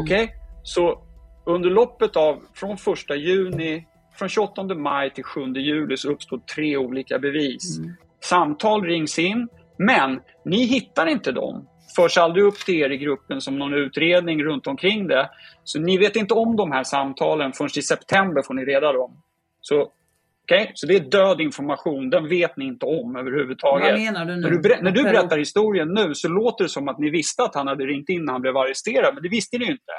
[0.00, 0.34] Okej?
[0.62, 0.98] Så
[1.46, 3.86] under loppet av från 1 juni,
[4.18, 7.78] från 28 maj till 7 juli så uppstår tre olika bevis.
[7.78, 7.94] Mm.
[8.24, 9.48] Samtal rings in,
[9.78, 11.67] men ni hittar inte dem.
[11.98, 15.30] Förs aldrig upp till er i gruppen som någon utredning runt omkring det.
[15.64, 19.22] Så ni vet inte om de här samtalen förrän i september får ni reda dem.
[19.60, 19.90] Så,
[20.44, 20.72] okej?
[20.74, 23.90] så det är död information, den vet ni inte om överhuvudtaget.
[23.90, 24.40] Vad menar du nu?
[24.40, 27.54] När du, när du berättar historien nu så låter det som att ni visste att
[27.54, 29.92] han hade ringt in när han blev arresterad, men det visste ni ju inte.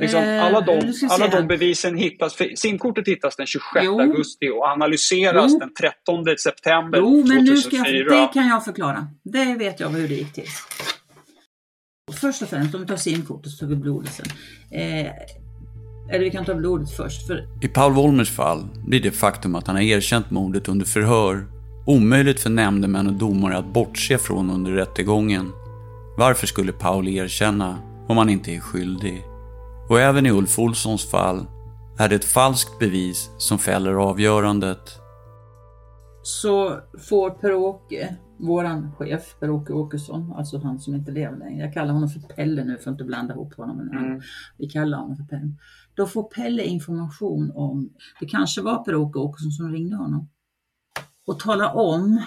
[0.00, 4.00] Liksom, Eh, alla de, alla de bevisen hittas, simkortet hittas den 26 Jo.
[4.00, 5.58] augusti och analyseras Jo.
[5.58, 8.16] den 13 september Jo, men nu ska 2004.
[8.16, 9.06] jag, det kan jag förklara.
[9.24, 10.44] Det vet jag hur det gick till.
[12.20, 14.26] Först och främst, om vi tar simkortet så tar vi blodet sen.
[14.70, 15.12] Eh,
[16.10, 17.26] eller vi kan ta blodet först.
[17.26, 21.46] För I Paul Wollmers fall blir det faktum att han har erkänt mordet under förhör
[21.86, 25.52] omöjligt för nämndemän och domare att bortse från under rättegången.
[26.18, 27.78] Varför skulle Paul erkänna
[28.08, 29.24] om han inte är skyldig?
[29.88, 31.46] Och även i Ulf Olssons fall
[31.98, 35.00] är det ett falskt bevis som fäller avgörandet.
[36.22, 41.64] så får Per-Åke, våran chef, Per-Åke Åkesson, alltså han som inte lever längre.
[41.64, 44.22] Jag kallar honom för Pelle nu för att inte blanda ihop honom med någon annan.
[44.56, 45.54] Vi kallar honom för Pelle.
[45.94, 50.28] Då får Pelle information om, det kanske var Per-Åke Åkesson som ringde honom.
[51.26, 52.22] Och talar om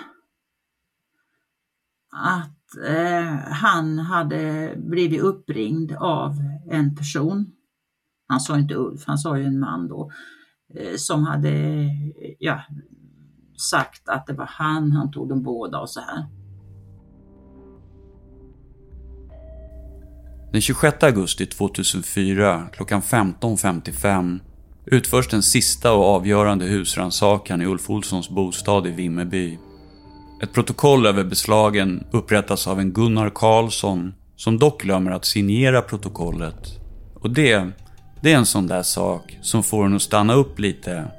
[2.12, 6.36] att eh, han hade blivit uppringd av
[6.70, 7.52] en person.
[8.28, 10.12] Han sa inte Ulf, han sa ju en man då.
[10.76, 11.86] Eh, som hade
[12.40, 12.62] ja,
[13.62, 16.26] sagt att det var han, han tog dem båda och så här.
[20.52, 24.40] Den 26 augusti 2004 klockan 15.55
[24.86, 29.60] utförs den sista och avgörande husrannsakan i Ulf Olssons bostad i Vimmerby.
[30.44, 36.80] Ett protokoll över beslagen upprättas av en Gunnar Karlsson som dock glömmer att signera protokollet.
[37.16, 37.68] Och det,
[38.22, 41.12] det är en sån där sak som får en att stanna upp lite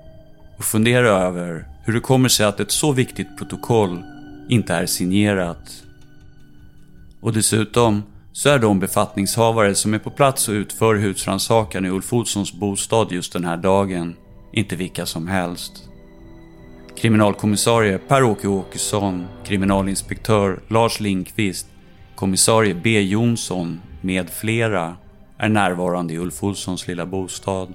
[0.58, 4.02] och fundera över hur det kommer sig att ett så viktigt protokoll
[4.48, 5.84] inte är signerat.
[7.20, 12.12] Och dessutom så är de befattningshavare som är på plats och utför husrannsakan i Ulf
[12.12, 14.14] Olssons bostad just den här dagen
[14.52, 15.88] inte vilka som helst.
[16.96, 21.66] Kriminalkommissarie Per-Åke Åkesson, kriminalinspektör Lars Lindqvist,
[22.14, 24.96] kommissarie B Jonsson med flera
[25.38, 27.74] är närvarande i Ulf Olssons lilla bostad.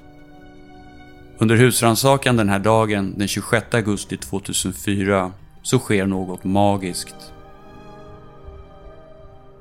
[1.39, 7.15] Under husrannsakan den här dagen, den 26 augusti 2004, så sker något magiskt.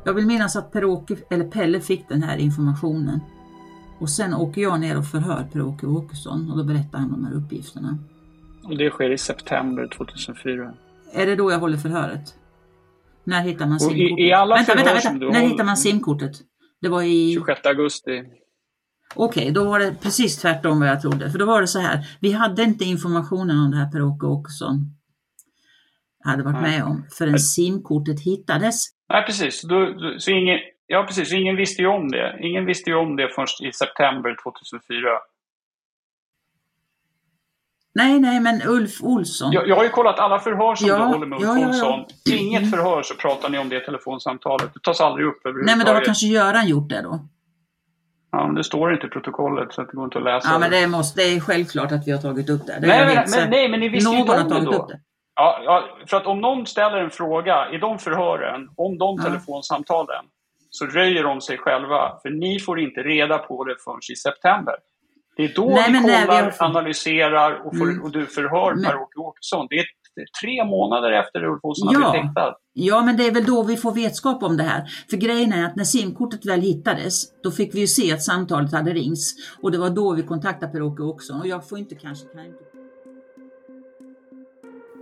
[0.05, 3.21] Jag vill minnas att Per-Åke, eller Pelle fick den här informationen.
[4.01, 7.35] Och sen åker jag ner och förhör Per-Åke Åkesson och då berättar han de här
[7.35, 7.99] uppgifterna.
[8.65, 10.75] Och det sker i september 2004.
[11.13, 12.35] Är det då jag håller förhöret?
[13.25, 14.19] När hittar man i- simkortet?
[14.19, 15.13] i alla vänta, vänta, vänta.
[15.13, 16.33] du När håller- hittar man simkortet?
[16.81, 17.35] Det var i...
[17.35, 18.23] 26 augusti.
[19.15, 21.31] Okej, då var det precis tvärtom vad jag trodde.
[21.31, 24.93] För då var det så här, vi hade inte informationen om det här Per-Åke Åkesson
[26.25, 26.71] hade varit Nej.
[26.71, 28.87] med om förrän simkortet hittades.
[29.09, 29.63] Nej, precis.
[29.63, 31.33] Då, så ingen, Ja, precis.
[31.33, 32.39] Ingen visste ju om det.
[32.41, 35.09] Ingen visste ju om det först i september 2004.
[37.95, 39.53] Nej, nej, men Ulf Olsson.
[39.53, 41.69] Jag, jag har ju kollat alla förhör som Ja, du håller med Ulf ja, ja.
[41.69, 42.05] Olsson.
[42.39, 44.75] Inget förhör så pratar ni om det telefonsamtalet.
[44.75, 45.79] Det tas aldrig upp Nej, överhuvudtaget.
[45.79, 47.29] men då har kanske Göran gjort det då.
[48.37, 50.49] Ja, men det står inte i protokollet så att det går inte att läsa.
[50.53, 52.79] Ja, men det, måste, det är självklart att vi har tagit upp det.
[52.81, 54.83] det nej, men, men, nej, men ni visste ju Någon inte har tagit då.
[54.83, 55.01] upp det.
[55.37, 59.25] Ja, ja, för att om någon ställer en fråga i de förhören, om de Ja.
[59.25, 60.25] telefonsamtalen,
[60.71, 62.19] så röjer de sig själva.
[62.23, 64.75] För ni får inte reda på det förrän i september.
[65.37, 68.03] Det är då Nej, vi när vi kollar, har- analyserar och, får, Mm.
[68.03, 69.67] och du förhör Per-Åke Åkesson.
[69.71, 69.85] Det är
[70.43, 72.11] tre månader efter Ulf Olsson har Ja.
[72.11, 72.55] blivit häktad.
[72.73, 74.85] Ja, men det är väl då vi får vetskap om det här.
[75.11, 78.73] För grejen är att när simkortet väl hittades, då fick vi ju se att samtalet
[78.73, 79.35] hade ringts.
[79.63, 81.41] Och det var då vi kontaktade Per-Åke Åkesson.
[81.41, 82.27] Och jag får inte kanske...
[82.29, 82.59] Kan inte...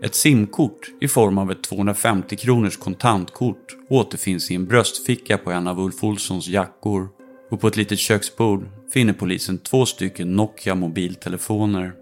[0.02, 5.68] Ett simkort i form av ett 250 kronors kontantkort återfinns i en bröstficka på en
[5.68, 7.08] av Ulf Olssons jackor
[7.50, 11.92] och på ett litet köksbord finner polisen två stycken Nokia mobiltelefoner.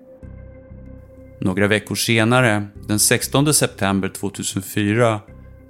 [1.44, 5.20] Några veckor senare, den 16 september 2004,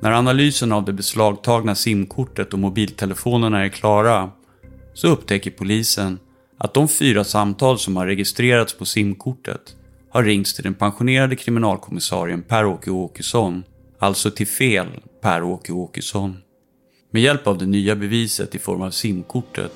[0.01, 4.31] när analysen av det beslagtagna simkortet och mobiltelefonerna är klara,
[4.95, 6.19] så upptäcker polisen
[6.59, 9.77] att de fyra samtal som har registrerats på simkortet
[10.11, 13.65] har ringts till den pensionerade kriminalkommissarien Per-Åke Åkesson,
[13.99, 14.87] alltså till fel
[15.23, 16.37] Per-Åke Åkesson.
[17.11, 19.73] Med hjälp av det nya beviset i form av simkortet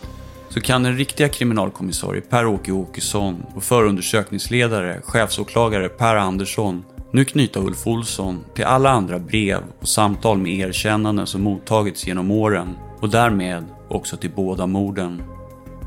[0.56, 7.86] så kan den riktiga kriminalkommissarie Per-Åke Åkesson och förundersökningsledare, chefsåklagare Per Andersson nu knyta Ulf
[7.86, 12.68] Olsson till alla andra brev och samtal med erkännanden som mottagits genom åren
[13.00, 15.22] och därmed också till båda morden.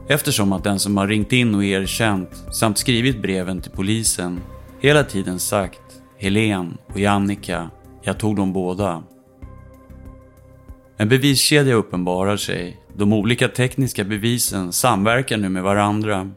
[0.07, 4.39] Eftersom att den som har ringt in och erkänt samt skrivit breven till polisen
[4.79, 5.81] hela tiden sagt
[6.17, 7.69] Helen och Jannica,
[8.01, 9.03] jag tog dem båda.
[11.01, 12.77] En beviskedja uppenbarar sig.
[12.97, 16.31] De olika tekniska bevisen samverkar nu med varandra.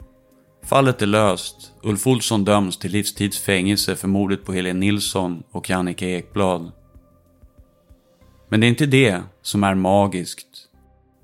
[0.65, 1.73] Fallet är löst.
[1.83, 6.73] Ulf Olsson döms till livstids fängelse för mordet på Helene Nilsson och Jannica Ekblad.
[8.49, 10.49] Men det är inte det som är magiskt.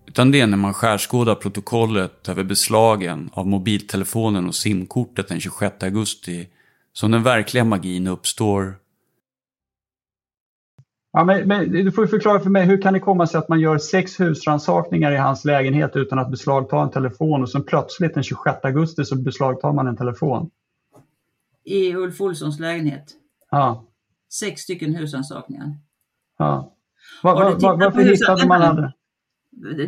[0.06, 5.82] Utan det är när man skärskådar protokollet över beslagen av mobiltelefonen och simkortet den 26
[5.82, 6.48] augusti
[6.92, 8.76] som den verkliga magin uppstår.
[11.12, 13.60] Ja, men, men du får förklara för mig, hur kan det komma sig att man
[13.60, 18.22] gör sex husrannsakningar i hans lägenhet utan att beslagta en telefon och sen plötsligt den
[18.22, 20.50] 26 augusti så beslagtar man en telefon?
[21.64, 23.04] I Ulf Olssons lägenhet.
[23.50, 23.84] Ja.
[24.32, 25.78] Sex stycken husrannsakningar.
[26.38, 26.74] ja.
[27.22, 28.90] Va, Har du va, tittat va, på varför hittade man aldrig?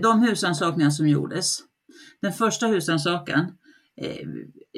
[0.02, 1.59] De husrannsakningar som gjordes.
[2.22, 3.56] Den första husrannsakan.
[4.00, 4.28] Eh,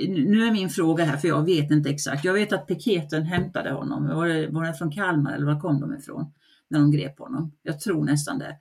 [0.08, 2.24] nu är min fråga här, för jag vet inte exakt.
[2.24, 4.08] Jag vet att piketen hämtade honom.
[4.08, 6.32] Var det, var det från Kalmar eller var kom de ifrån?
[6.68, 7.52] När de grep honom.
[7.62, 8.58] Jag tror nästan det.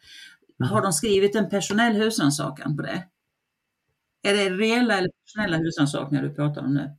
[0.66, 3.04] Har de skrivit en personell husrannsakan på det?
[4.24, 6.96] Är det reella eller personella husrannsakningar du pratar om nu?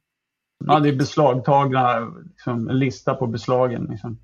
[0.64, 3.86] Ja, det är beslagtagna, liksom, en lista på beslagen.
[3.90, 4.18] Liksom.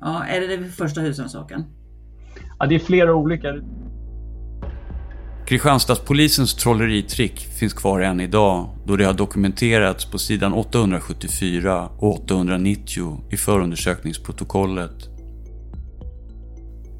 [0.00, 1.64] Ja, är det det första husrannsakan?
[2.58, 3.54] Ja, det är flera olika.
[5.52, 13.20] Kristianstadspolisens trolleritrick finns kvar än idag då det har dokumenterats på sidan 874 och 890
[13.30, 15.08] i förundersökningsprotokollet.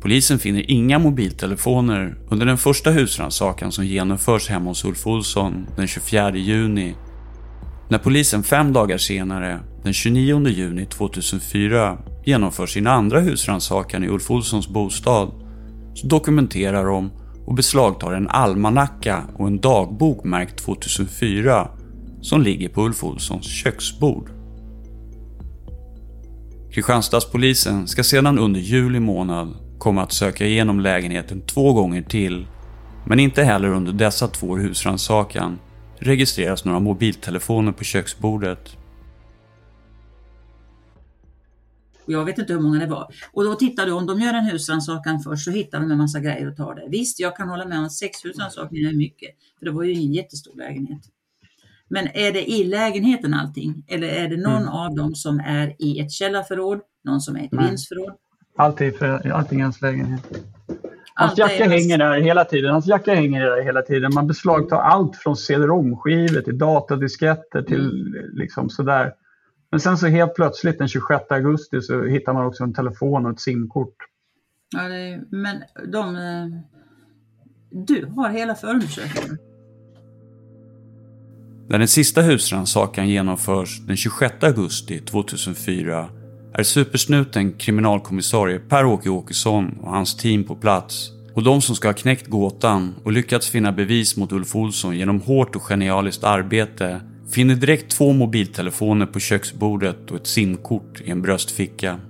[0.01, 5.87] Polisen finner inga mobiltelefoner under den första husrannsakan som genomförs hemma hos Ulf Olsson den
[5.87, 6.95] 24 juni.
[7.89, 14.31] När polisen fem dagar senare, den 29 juni 2004, genomför sin andra husrannsakan i Ulf
[14.31, 15.31] Olssons bostad
[15.95, 17.11] så dokumenterar de
[17.47, 21.69] och beslagtar en almanacka och en dagbok märkt 2004
[22.21, 24.31] som ligger på Ulf Olssons köksbord.
[26.73, 32.47] Kristianstadspolisen ska sedan under juli månad komma att söka igenom lägenheten två gånger till
[33.07, 35.59] men inte heller under dessa två husrannsakan
[35.99, 38.77] registreras några mobiltelefoner på köksbordet.
[42.07, 43.07] Och jag vet inte hur många det var.
[43.33, 46.21] Och då tittar du, om de gör en husrannsakan först så hittar de en massa
[46.21, 46.87] grejer och tar det.
[46.89, 49.31] Visst, jag kan hålla med om att sex husrannsakningar är mycket.
[49.59, 51.01] För det var ju ingen jättestor lägenhet.
[51.89, 53.85] Men är det i lägenheten allting?
[53.89, 54.69] Eller är det någon Mm.
[54.69, 56.81] av dem som är i ett källarförråd?
[57.05, 57.67] Någon som är i ett Nej.
[57.67, 58.13] vindsförråd?
[58.57, 60.23] Allt är för, allting i hans lägenhet.
[61.15, 62.73] Hans jacka hans- hänger där hela tiden.
[62.73, 64.11] Hans jacka hänger där hela tiden.
[64.15, 69.13] Man beslagtar allt från CD-ROM-skivor till datadisketter till liksom sådär.
[69.73, 73.33] Men sen så helt plötsligt den 26 augusti så hittar man också en telefon och
[73.33, 73.95] ett simkort.
[74.75, 75.63] Ja, det är, men
[75.93, 76.17] de...
[76.17, 76.59] eh,
[77.71, 79.39] Du har hela förundersökningen.
[81.69, 86.09] När den sista husrannsakan genomförs den 26 augusti 2004
[86.55, 91.93] är supersnuten kriminalkommissarie Per-Åke Åkesson och hans team på plats Och de som ska ha
[91.95, 97.01] knäckt gåtan och lyckats finna bevis mot Ulf Olsson genom hårt och genialiskt arbete
[97.33, 102.01] finner direkt två mobiltelefoner på köksbordet och ett simkort i en bröstficka.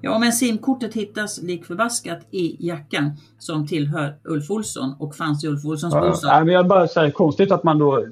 [0.00, 5.48] Ja, men simkortet hittas lik förbaskat i jackan som tillhör Ulf Olsson och fanns i
[5.48, 6.30] Ulf Olssons Ja, bostad.
[6.30, 8.06] nej, men jag bara säger konstigt att man då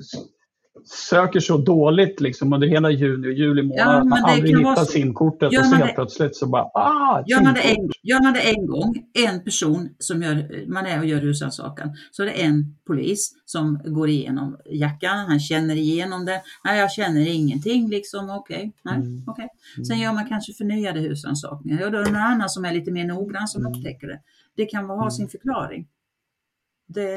[0.85, 3.87] söker så dåligt liksom under hela juni och juli månad.
[3.87, 4.85] Ja, att man det aldrig hittar så.
[4.85, 8.33] simkortet och så helt det- plötsligt så bara ah, Gör man, det en, gör man
[8.33, 8.95] det en gång,
[9.29, 13.81] en person som gör, man är och gör husrannsakan, så är det en polis som
[13.85, 16.41] går igenom jackan, han känner igenom den.
[16.65, 18.73] Nej, jag känner ingenting liksom, okej.
[18.85, 19.25] nej, Mm.
[19.27, 19.49] okej.
[19.89, 21.81] Sen gör man kanske förnyade husrannsakningar.
[21.81, 23.73] Ja, då är det någon annan som är lite mer noggrann som Mm.
[23.73, 24.21] upptäcker det.
[24.57, 25.89] Det kan ha sin förklaring.
[26.89, 27.13] Det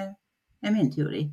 [0.61, 1.31] är min teori.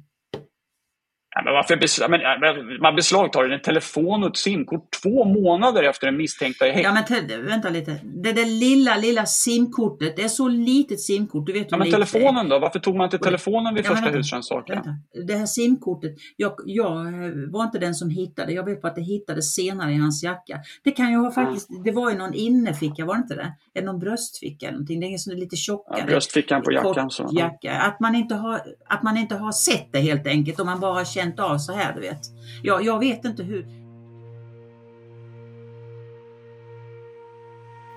[1.35, 6.07] Ja, men varför bes- men, man beslagtar en telefon och ett simkort två månader efter
[6.07, 6.83] den misstänkta är.
[6.83, 8.01] Ja men vänta lite.
[8.03, 11.47] Det där lilla, lilla simkortet, det är så litet simkort.
[11.47, 11.93] Du vet Ja, men är.
[11.93, 12.59] telefonen då?
[12.59, 15.03] Varför tog man inte telefonen vid Ja, första husrannsakan?
[15.26, 18.95] Det här simkortet, jag, jag eh, var inte den som hittade Jag vet på att
[18.95, 20.61] det hittades senare i hans jacka.
[20.85, 23.53] Det kan ju ha faktiskt, det var ju någon inneficka, var det inte det?
[23.74, 25.01] Eller någon bröstficka eller någonting.
[25.01, 25.99] Det är sån där lite tjockare.
[25.99, 27.11] Ja, bröstfickan på jackan.
[27.11, 27.28] Så.
[27.33, 27.72] jacka.
[27.72, 30.93] Att man, inte har, att man inte har sett det helt enkelt och man bara
[30.95, 32.20] har känt av så här, du vet.
[32.62, 33.66] Jag, jag vet inte hur.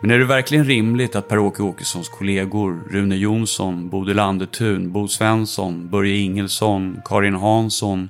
[0.02, 5.90] Men är det verkligen rimligt att Per-Åke Åkessons kollegor Rune Jonsson, Bodil Andertun, Bo Svensson,
[5.90, 8.10] Börje Ingelsson, Karin Hansson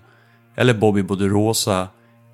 [0.57, 1.87] eller Bobby Boderosa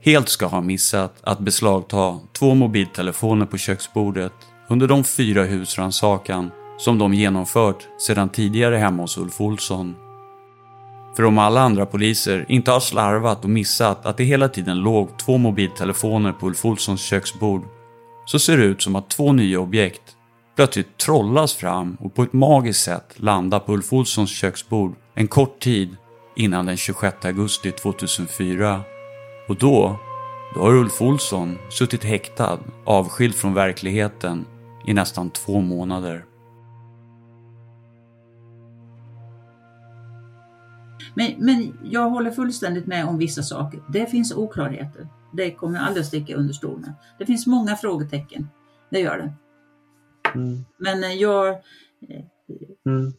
[0.03, 4.33] helt ska ha missat att beslagta två mobiltelefoner på köksbordet
[4.69, 10.10] under de fyra husrannsakan som de genomfört sedan tidigare hemma hos Ulf Olsson.
[11.15, 15.17] För om alla andra poliser inte har slarvat och missat att det hela tiden låg
[15.17, 17.63] två mobiltelefoner på Ulf Olssons köksbord
[18.25, 20.01] så ser det ut som att två nya objekt
[20.55, 25.59] plötsligt trollas fram och på ett magiskt sätt landar på Ulf Olssons köksbord en kort
[25.59, 25.97] tid
[26.35, 28.81] innan den 26 augusti 2004.
[29.47, 29.99] Och då,
[30.55, 34.45] då har Ulf Olsson suttit häktad, avskild från verkligheten
[34.85, 36.25] i nästan två månader.
[41.15, 43.83] Men, men jag håller fullständigt med om vissa saker.
[43.89, 45.07] Det finns oklarheter.
[45.33, 46.93] Det kommer jag aldrig att sticka under stol med.
[47.19, 48.47] Det finns många frågetecken.
[48.89, 49.33] Det gör det.
[50.39, 50.65] Mm.
[50.77, 52.25] Men eh, jag, eh,
[52.85, 53.13] Mm.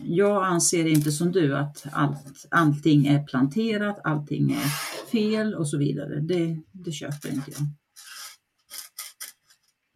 [0.00, 4.66] jag anser inte som du att allt, allting är planterat, allting är
[5.10, 6.20] fel och så vidare.
[6.20, 7.66] Det, det köper inte jag.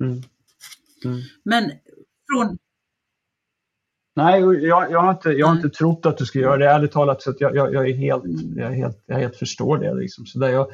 [0.09, 0.23] Mm.
[1.05, 1.21] Mm.
[1.43, 1.71] Men
[2.33, 2.59] från...
[4.17, 5.65] Nej, jag, jag, har inte, jag har Mm.
[5.65, 6.71] inte trott att du ska göra det.
[6.71, 8.25] Ärligt talat så att jag, jag, jag, är helt,
[8.57, 9.95] jag, är helt, jag helt förstår det.
[9.95, 10.27] Liksom.
[10.27, 10.67] Så där jag,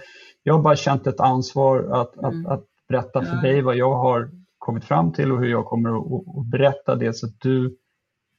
[0.42, 2.46] jag har bara känt ett ansvar att, Mm.
[2.46, 5.90] att, att berätta för dig vad jag har kommit fram till och hur jag kommer
[5.90, 7.76] att, att, att berätta det så att du,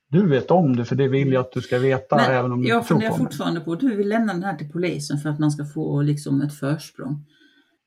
[0.10, 0.86] du vet om det.
[0.86, 3.18] För det vill jag att du ska veta även om Men du jag tror funderar
[3.18, 6.42] fortfarande på, du vill lämna den här till polisen för att man ska få liksom
[6.42, 7.26] ett försprång.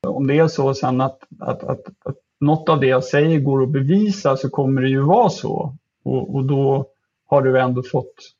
[0.07, 3.63] Om det är så sen att, att, att, att något av det jag säger går
[3.63, 5.77] att bevisa så kommer det ju vara så.
[6.03, 6.85] Och, och då
[7.25, 8.35] har du ändå fått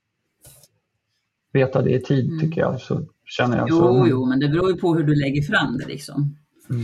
[1.54, 2.82] veta det i tid tycker jag.
[2.82, 3.70] Så känner jag.
[3.70, 3.88] så.
[3.90, 3.98] Mm.
[3.98, 6.38] Jo, jo, men det beror ju på hur du lägger fram det liksom.
[6.70, 6.84] Mm.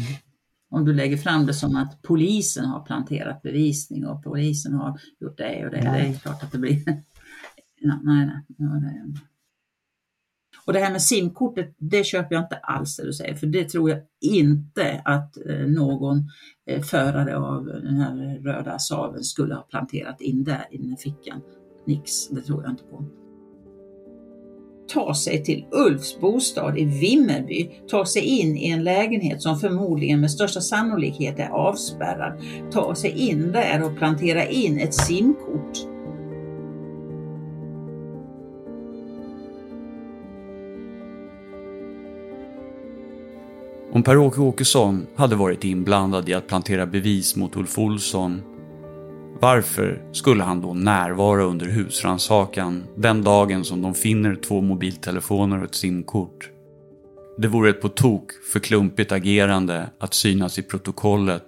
[0.69, 5.37] Om du lägger fram det som att polisen har planterat bevisning och polisen har gjort
[5.37, 6.01] det och det, Nej.
[6.01, 6.85] det är klart att det blir...
[7.81, 8.43] nej, nej.
[8.57, 9.13] nej.
[10.65, 13.69] Och det här med simkortet, det köper jag inte alls det du säger, för det
[13.69, 16.29] tror jag inte att eh, någon
[16.65, 20.97] eh, förare av den här röda Saaben skulle ha planterat in där i den här
[20.97, 21.41] fickan.
[21.85, 23.03] Nix, det tror jag inte på.
[24.93, 30.21] Ta sig till Ulfs bostad i Vimmerby, ta sig in i en lägenhet som förmodligen
[30.21, 35.91] med största sannolikhet är avspärrad, ta sig in där och plantera in ett simkort.
[43.93, 48.41] Om Per-Åke Åkesson hade varit inblandad i att plantera bevis mot Ulf Olsson,
[49.41, 55.63] varför skulle han då närvara under husrannsakan den dagen som de finner två mobiltelefoner och
[55.63, 56.49] ett simkort?
[57.37, 61.43] Det vore ett på tok för klumpigt agerande att synas i protokollet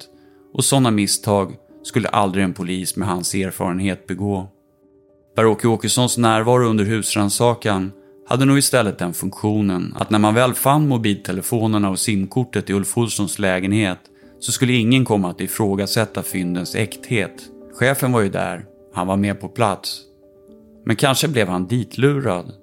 [0.53, 4.47] och sådana misstag skulle aldrig en polis med hans erfarenhet begå.
[5.35, 7.91] Per-Åke Åkessons närvaro under husrannsakan
[8.27, 12.97] hade nog istället den funktionen att när man väl fann mobiltelefonerna och simkortet i Ulf
[12.97, 13.99] Olssons lägenhet
[14.39, 17.49] så skulle ingen komma att ifrågasätta fyndens äkthet.
[17.79, 20.01] Chefen var ju där, han var med på plats.
[20.85, 22.53] Men kanske blev han ditlurad.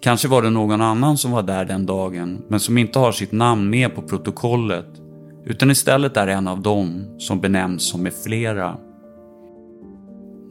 [0.00, 3.32] Kanske var det någon annan som var där den dagen men som inte har sitt
[3.32, 4.86] namn med på protokollet
[5.44, 8.76] utan istället är en av dem som benämns som med flera.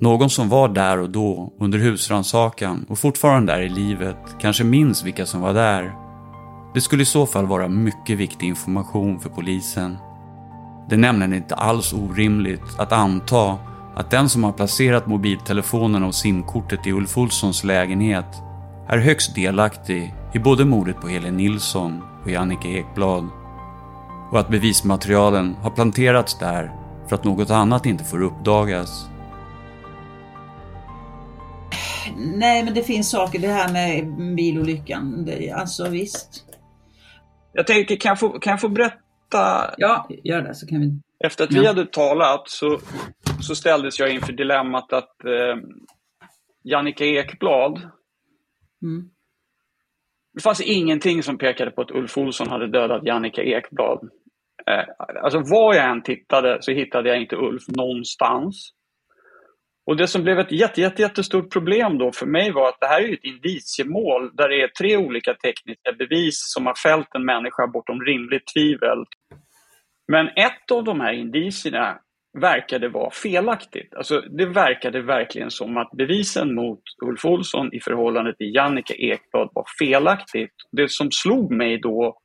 [0.01, 5.03] Någon som var där och då under husrannsakan och fortfarande är i livet kanske minns
[5.03, 5.93] vilka som var där.
[6.73, 9.97] Det skulle i så fall vara mycket viktig information för polisen.
[10.89, 13.57] Det är nämligen inte alls orimligt att anta
[13.95, 18.25] att den som har placerat mobiltelefonen och simkortet i Ulf Olssons lägenhet
[18.89, 23.29] är högst delaktig i både mordet på Helen Nilsson och Jannike Ekblad.
[24.31, 26.71] Och att bevismaterialen har planterats där
[27.07, 29.05] för att något annat inte får uppdagas.
[32.17, 35.25] Nej, men det finns saker, det här med bilolyckan.
[35.25, 36.45] Det, alltså visst.
[37.53, 39.73] Jag tänker, kan jag få, kan jag få berätta?
[39.77, 40.99] Ja, gör det så kan vi...
[41.25, 42.79] Efter att vi hade talat så,
[43.43, 45.57] så ställdes jag inför dilemmat att eh,
[46.63, 47.89] Jannica Ekblad,
[48.83, 49.09] Mm.
[50.33, 54.09] det fanns ingenting som pekade på att Ulf Olsson hade dödat Jannica Ekblad.
[54.67, 54.83] Eh,
[55.23, 58.69] alltså var jag än tittade så hittade jag inte Ulf någonstans.
[59.85, 62.87] Och det som blev ett jätte, jätte, jättestort problem då för mig var att det
[62.87, 67.15] här är ju ett indiciemål där det är tre olika tekniska bevis som har fällt
[67.15, 69.05] en människa bortom rimligt tvivel.
[70.07, 71.99] Men ett av de här indicierna
[72.41, 73.93] verkade vara felaktigt.
[73.95, 79.49] Alltså, det verkade verkligen som att bevisen mot Ulf Olsson i förhållande till Jannica Ekblad
[79.53, 80.53] var felaktigt.
[80.71, 82.17] Det som slog mig då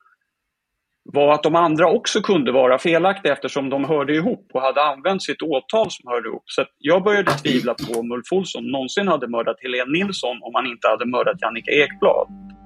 [1.13, 5.23] var att de andra också kunde vara felaktiga eftersom de hörde ihop och hade använt
[5.23, 6.43] sitt åtal som hörde ihop.
[6.45, 10.55] Så att jag började tvivla på om Ulf Olsson någonsin hade mördat Helene Nilsson om
[10.55, 12.58] han inte hade mördat Jannica Ekblad.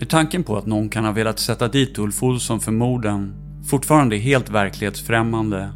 [0.00, 3.34] Är tanken på att någon kan ha velat sätta dit Ulf Olsson för morden
[3.70, 5.72] fortfarande helt verklighetsfrämmande?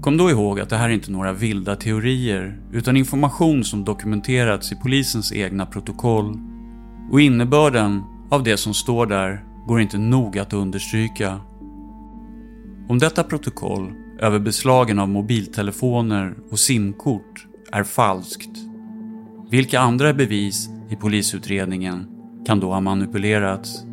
[0.00, 4.72] Kom då ihåg att det här är inte några vilda teorier utan information som dokumenterats
[4.72, 6.38] i polisens egna protokoll.
[7.10, 11.40] Och innebörden av det som står där går inte nog att understryka.
[12.88, 18.58] Om detta protokoll över beslagen av mobiltelefoner och simkort är falskt,
[19.50, 22.11] vilka andra bevis i polisutredningen
[22.46, 23.84] kan då ha manipulerats?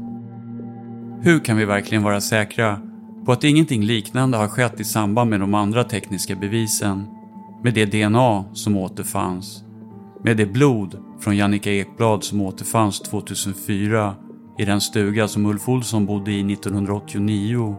[1.22, 2.80] Hur kan vi verkligen vara säkra
[3.26, 7.08] på att ingenting liknande har skett i samband med de andra tekniska bevisen?
[7.64, 9.64] Med det DNA som återfanns?
[10.24, 14.16] Med det blod från Jannica Ekblad som återfanns 2004
[14.58, 17.76] i den stuga som Ulf Olsson bodde i 1989?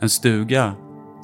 [0.00, 0.72] En stuga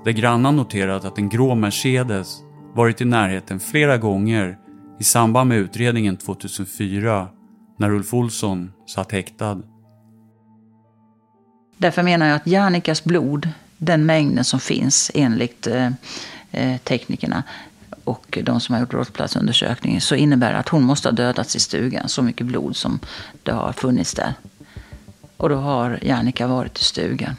[0.05, 2.43] där grannar noterat att en grå Mercedes
[2.75, 4.59] varit i närheten flera gånger
[5.01, 7.29] i samband med utredningen 2004
[7.77, 9.63] när Ulf Olsson satt häktad.
[11.77, 13.49] Därför menar jag att Jannikas blod,
[13.79, 15.91] den mängden som finns enligt eh,
[16.51, 17.43] eh, teknikerna
[18.05, 21.61] och de som har gjort brottsplatsundersökningen, så innebär det att hon måste ha dödats i
[21.61, 22.99] stugan, så mycket blod som
[23.43, 24.35] det har funnits där.
[25.37, 27.37] Och då har Jannica varit i stugan.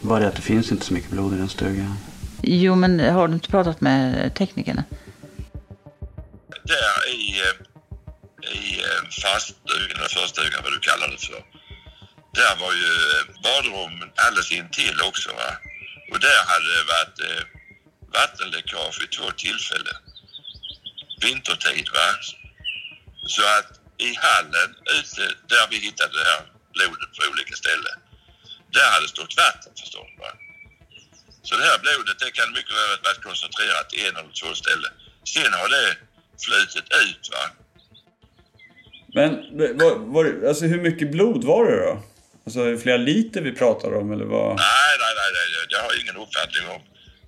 [0.00, 1.94] Bara det att det finns inte så mycket blod i den stugan.
[2.42, 4.84] Jo, men har du inte pratat med teknikerna?
[6.64, 7.67] Där i, eh,
[8.52, 11.44] i eh, faststugan, eller förstugan, vad du kallar det för.
[12.34, 15.32] Där var ju eh, badrummen alldeles intill också.
[15.32, 15.50] Va?
[16.12, 17.44] Och där hade det varit eh,
[18.12, 19.96] vattenläckage vid två tillfällen.
[21.20, 21.88] Vintertid.
[21.92, 22.08] Va?
[23.26, 26.42] Så att i hallen ute där vi hittade det här
[26.74, 27.96] blodet på olika ställen.
[28.72, 30.22] Där hade stått vatten förstår du.
[30.22, 30.32] Va?
[31.42, 34.54] Så det här blodet det kan mycket väl ha varit koncentrerat till en eller två
[34.54, 34.92] ställen.
[35.24, 35.96] Sen har det
[36.44, 37.28] flutit ut.
[37.32, 37.44] Va?
[39.18, 39.30] Men
[39.80, 41.94] var, var, alltså hur mycket blod var det då?
[42.44, 44.52] Alltså är det flera liter vi pratar om eller vad?
[44.66, 46.80] Nej, nej, nej, nej, jag har ingen uppfattning om.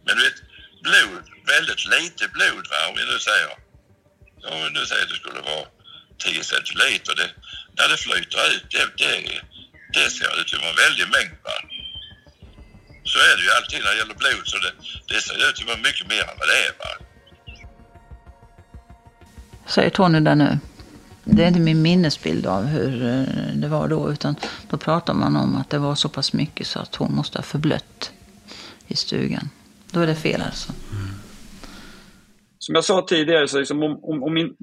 [0.04, 0.38] Men du vet,
[0.86, 1.24] blod,
[1.54, 3.50] väldigt lite blod va, om vi nu säger.
[4.50, 5.64] Om vi nu säger att det skulle vara
[6.18, 7.12] 10 centiliter.
[7.20, 7.28] Det,
[7.78, 9.12] när det flyter ut, det, det,
[9.96, 11.56] det ser ut att vara en väldig mängd va.
[13.10, 14.72] Så är det ju alltid när det gäller blod, så det,
[15.10, 16.90] det ser ut att vara mycket mer än vad det är va.
[19.74, 20.50] Säger Tony där nu.
[21.32, 24.34] Det är inte min minnesbild av hur eh, det var då, utan
[24.70, 27.42] då pratar man om att det var så pass mycket så att hon måste ha
[27.42, 28.12] förblött
[28.86, 29.48] i stugan.
[29.92, 30.72] Då är det fel alltså.
[32.58, 34.54] Som jag sa tidigare, så liksom om, om, om, in,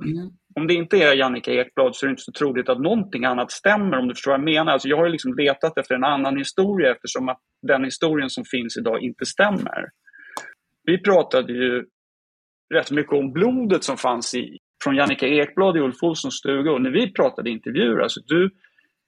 [0.56, 3.52] om det inte är Jannica Ekblad så är det inte så troligt att någonting annat
[3.52, 4.72] stämmer om du förstår vad jag menar.
[4.72, 8.78] Alltså jag har liksom letat efter en annan historia eftersom att den historien som finns
[8.78, 9.90] idag inte stämmer.
[10.84, 11.86] Vi pratade ju
[12.74, 16.82] rätt mycket om blodet som fanns i, från Jannica Ekblad i Ulf Olssons stuga och
[16.82, 18.50] när vi pratade intervjuer, alltså du,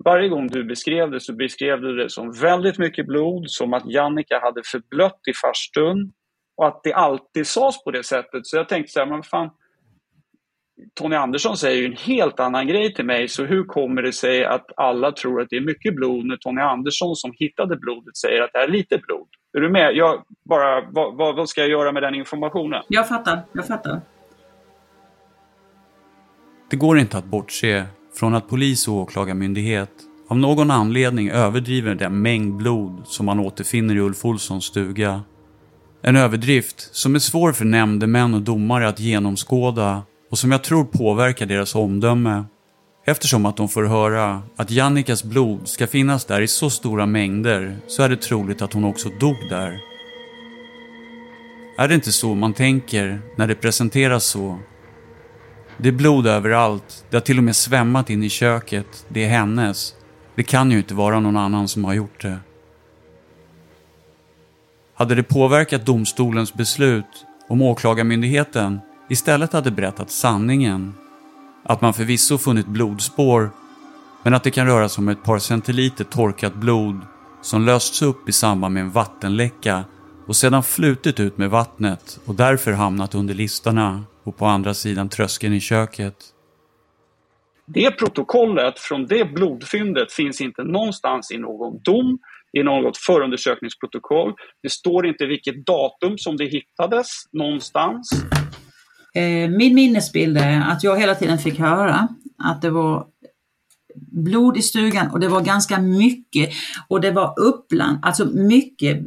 [0.06, 3.92] varje gång du beskrev det så beskrev du det som väldigt mycket blod, som att
[3.92, 6.12] Jannica hade förblött i farstun
[6.58, 8.48] och att det alltid sades på det sättet.
[8.48, 9.50] Så jag tänkte så här, men fan,
[10.96, 14.46] Tony Andersson säger ju en helt annan grej till mig, så hur kommer det sig
[14.46, 18.42] att alla tror att det är mycket blod när Tony Andersson som hittade blodet säger
[18.42, 19.28] att det är lite blod?
[19.58, 19.96] Är du med?
[19.96, 22.84] Jag bara, vad, vad, vad ska jag göra med den informationen?
[22.88, 24.02] Jag fattar, jag fattar.
[26.70, 29.90] Det går inte att bortse från att polis och åklagarmyndighet
[30.30, 35.22] av någon anledning överdriver den mängd blod som man återfinner i Ulf Olssons stuga.
[36.02, 40.84] En överdrift som är svår för nämndemän och domare att genomskåda och som jag tror
[40.84, 42.44] påverkar deras omdöme.
[43.06, 47.78] Eftersom att de får höra att Jannikas blod ska finnas där i så stora mängder
[47.88, 49.80] så är det troligt att hon också dog där.
[51.78, 54.60] Är det inte så man tänker när det presenteras så?
[55.82, 59.30] Det är blod överallt, det har till och med svämmat in i köket, det är
[59.30, 59.94] hennes.
[60.36, 62.40] Det kan ju inte vara någon annan som har gjort det.
[64.96, 70.94] Hade det påverkat domstolens beslut om åklagarmyndigheten istället hade berättat sanningen?
[71.64, 73.52] Att man förvisso funnit blodspår,
[74.24, 77.02] men att det kan röra sig om ett par centiliter torkat blod
[77.42, 79.84] som lösts upp i samband med en vattenläcka
[80.28, 85.10] och sedan flutit ut med vattnet och därför hamnat under listorna och på andra sidan
[85.10, 86.16] tröskeln i köket.
[87.66, 92.20] Det protokollet från det blodfyndet finns inte någonstans i någon dom,
[92.60, 94.34] i något förundersökningsprotokoll.
[94.64, 98.10] Det står inte vilket datum som det hittades någonstans.
[99.16, 102.08] Eh, min minnesbild är att jag hela tiden fick höra
[102.44, 103.06] att det var
[103.96, 106.50] blod i stugan och det var ganska mycket
[106.88, 109.02] och det var uppblandat, alltså mycket,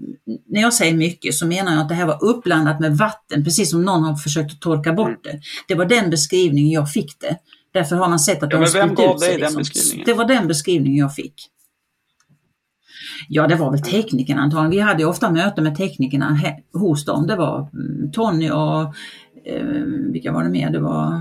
[0.48, 3.70] när jag säger mycket så menar jag att det här var uppblandat med vatten, precis
[3.70, 5.40] som någon har försökt att torka bort det.
[5.68, 7.36] Det var den beskrivningen jag fick det.
[7.72, 9.38] Därför har man sett att Ja, det har gav ut sig.
[9.38, 10.02] liksom.
[10.06, 11.34] Det var den beskrivningen jag fick.
[13.28, 14.70] Ja, det var väl teknikerna antagligen.
[14.70, 16.40] Vi hade ofta möten med teknikerna
[16.72, 17.26] hos dem.
[17.26, 18.82] Det var mm, Tony och
[19.46, 19.64] eh,
[20.12, 20.70] vilka var det mer?
[20.70, 21.20] Det var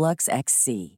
[0.01, 0.97] Dulux XC.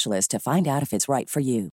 [0.27, 1.69] to find out if it's right for you.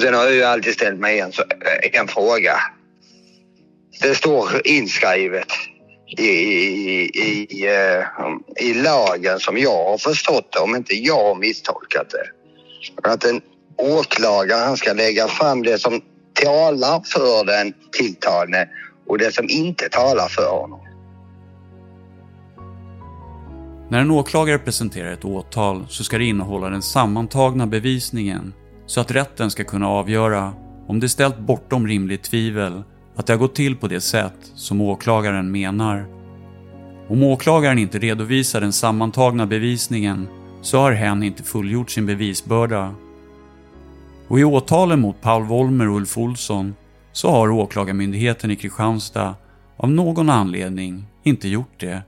[0.00, 1.32] Sen har jag ju alltid ställt mig en,
[1.92, 2.56] en fråga.
[4.02, 5.48] Det står inskrivet
[6.18, 8.04] i, i, i, eh,
[8.56, 12.26] i lagen som jag har förstått det, om inte jag har misstolkat det.
[13.08, 13.40] Att en
[13.76, 16.00] åklagare han ska lägga fram det som
[16.32, 18.68] talar för den tilltalade
[19.06, 20.83] och det som inte talar för honom.
[23.94, 28.52] När en åklagare presenterar ett åtal så ska det innehålla den sammantagna bevisningen
[28.86, 30.52] så att rätten ska kunna avgöra
[30.86, 32.82] om det är ställt bortom rimligt tvivel
[33.16, 36.06] att det har gått till på det sätt som åklagaren menar.
[37.08, 40.28] Om åklagaren inte redovisar den sammantagna bevisningen
[40.62, 42.94] så har hen inte fullgjort sin bevisbörda.
[44.28, 46.74] Och i åtalen mot Paul Wollmer och Ulf Olsson
[47.12, 49.34] så har åklagarmyndigheten i Kristianstad
[49.76, 52.02] av någon anledning inte gjort det.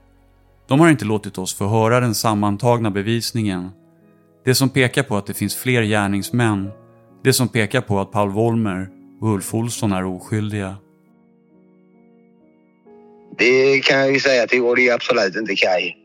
[0.67, 3.69] De har inte låtit oss få höra den sammantagna bevisningen.
[4.45, 6.71] Det som pekar på att det finns fler gärningsmän.
[7.23, 8.89] Det som pekar på att Paul Wollmer
[9.21, 10.75] och Ulf Olsson är oskyldiga.
[13.37, 15.97] Det kan jag ju säga att det gjorde ju absolut inte Kaj.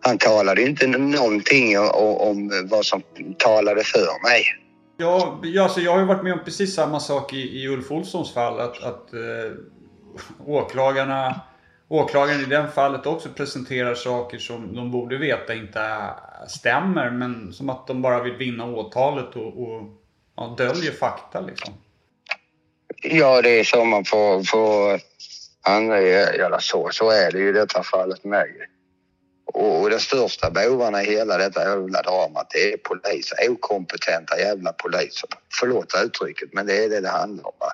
[0.00, 3.02] Han talade inte någonting om, om vad som
[3.38, 4.44] talade för mig.
[4.96, 8.34] Ja, alltså jag har ju varit med om precis samma sak i, i Ulf Olssons
[8.34, 8.60] fall.
[8.60, 9.52] Att, att eh,
[10.46, 11.40] åklagarna,
[11.88, 16.00] åklagaren i det fallet också presenterar saker som de borde veta inte
[16.48, 17.10] stämmer.
[17.10, 19.82] Men som att de bara vill vinna åtalet och, och
[20.36, 21.74] ja, döljer fakta liksom.
[23.02, 25.00] Ja, det är så man får, får
[25.62, 26.26] ange,
[26.60, 28.46] så, så är det ju i detta fallet med.
[29.54, 33.38] Och, och de största bovarna i hela detta jävla dramat det är poliser.
[33.50, 35.28] Okompetenta jävla poliser.
[35.60, 37.52] Förlåt uttrycket men det är det det handlar om.
[37.60, 37.72] Va?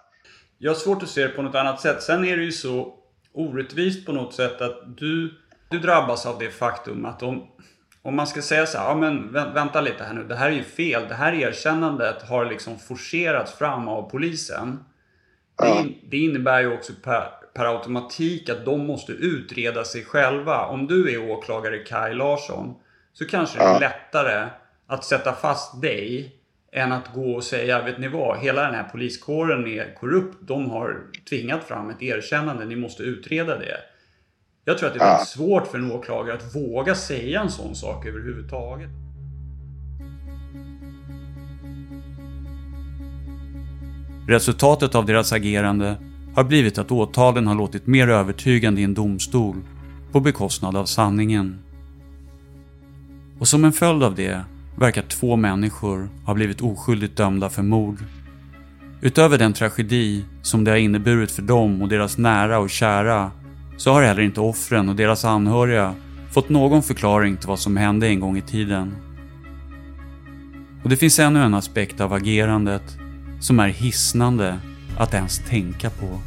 [0.58, 2.02] Jag har svårt att se det på något annat sätt.
[2.02, 3.01] Sen är det ju så
[3.34, 5.34] orättvist på något sätt att du,
[5.68, 7.48] du drabbas av det faktum att om,
[8.02, 10.54] om man ska säga så här, ja men vänta lite här nu, det här är
[10.54, 11.08] ju fel.
[11.08, 14.84] Det här erkännandet har liksom forcerats fram av polisen.
[15.58, 17.24] Det, det innebär ju också per,
[17.54, 20.66] per automatik att de måste utreda sig själva.
[20.66, 22.74] Om du är åklagare Kaj Larsson
[23.12, 24.48] så kanske det är lättare
[24.86, 26.36] att sätta fast dig
[26.72, 30.36] än att gå och säga, vet ni vad, hela den här poliskåren är korrupt.
[30.40, 33.76] De har tvingat fram ett erkännande, ni måste utreda det.
[34.64, 37.74] Jag tror att det är väldigt svårt för en åklagare att våga säga en sån
[37.74, 38.90] sak överhuvudtaget.
[44.28, 45.96] Resultatet av deras agerande
[46.34, 49.56] har blivit att åtalen har låtit mer övertygande i en domstol
[50.12, 51.58] på bekostnad av sanningen.
[53.38, 54.44] Och som en följd av det
[54.82, 58.04] verkar två människor ha blivit oskyldigt dömda för mord.
[59.00, 63.30] Utöver den tragedi som det har inneburit för dem och deras nära och kära
[63.76, 65.94] så har heller inte offren och deras anhöriga
[66.32, 68.96] fått någon förklaring till vad som hände en gång i tiden.
[70.82, 72.98] Och det finns ännu en aspekt av agerandet
[73.40, 74.58] som är hisnande
[74.98, 76.18] att ens tänka på.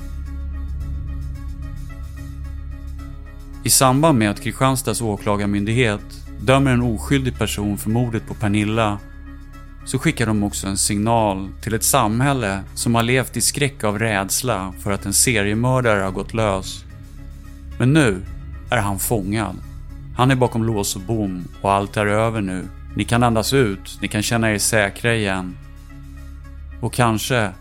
[3.64, 9.00] I samband med att Kristianstads åklagarmyndighet dömer en oskyldig person för mordet på Pernilla
[9.86, 14.00] så skickar de också en signal till ett samhälle som har levt i skräck av
[14.00, 16.84] rädsla för att en seriemördare har gått lös.
[17.80, 18.26] Men nu
[18.70, 19.56] är han fångad.
[20.18, 22.68] Han är bakom lås och bom och allt är över nu.
[22.96, 25.58] Ni kan andas ut, ni kan känna er säkra igen.
[26.82, 27.52] Och kanske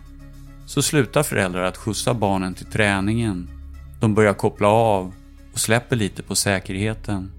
[0.66, 3.48] så slutar föräldrar att skjutsa barnen till träningen.
[4.00, 5.12] De börjar koppla av
[5.52, 7.30] och släpper lite på säkerheten.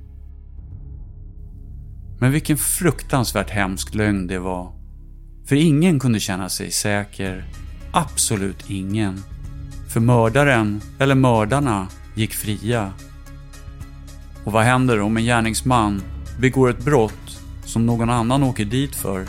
[2.20, 4.72] Men vilken fruktansvärt hemsk lögn det var.
[5.46, 7.46] För ingen kunde känna sig säker.
[7.92, 9.24] Absolut ingen.
[9.90, 12.94] För mördaren, eller mördarna, gick fria.
[14.44, 16.02] Och vad händer om en gärningsman
[16.40, 19.26] begår ett brott som någon annan åker dit för?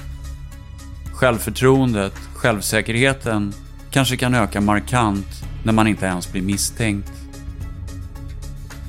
[1.12, 3.53] Självförtroendet, självsäkerheten
[3.91, 7.12] kanske kan öka markant när man inte ens blir misstänkt.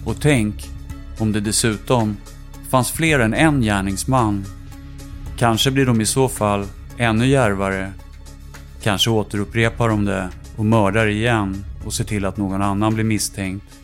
[0.05, 0.69] Och tänk
[1.19, 2.17] om det dessutom
[2.71, 4.45] fanns fler än en gärningsman.
[5.37, 6.65] Kanske blir de i så fall
[6.97, 7.93] ännu järvare.
[8.81, 13.79] Kanske återupprepar de det och mördar igen och ser till att någon annan blir misstänkt.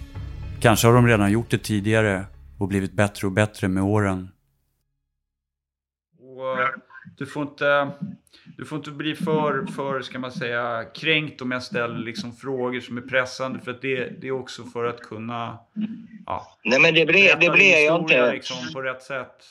[0.61, 2.25] Kanske har de redan gjort det tidigare
[2.57, 4.29] och blivit bättre och bättre med åren.
[6.19, 6.67] Och eh,
[7.17, 7.91] du får inte
[8.57, 12.79] du får inte bli för, för ska man säga, kränkt om jag ställer liksom frågor
[12.79, 13.59] som är pressande.
[13.59, 15.59] För att det, det är också för att kunna
[16.25, 18.31] ja, Nej, men det blir, det blir jag inte.
[18.31, 19.45] Liksom, på rätt sätt.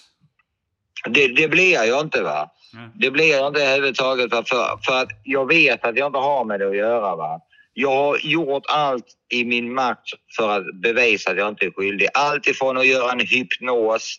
[1.09, 2.23] Det, det blir jag inte.
[2.23, 2.51] va.
[2.95, 4.31] Det blir jag inte överhuvudtaget.
[4.31, 7.17] För, för att jag vet att jag inte har med det att göra.
[7.17, 7.41] Va?
[7.75, 12.09] Jag har gjort allt i min makt för att bevisa att jag inte är skyldig.
[12.15, 14.17] Allt ifrån att göra en hypnos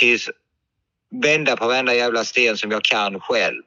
[0.00, 0.18] till
[1.22, 3.62] vända på varenda jävla sten som jag kan själv.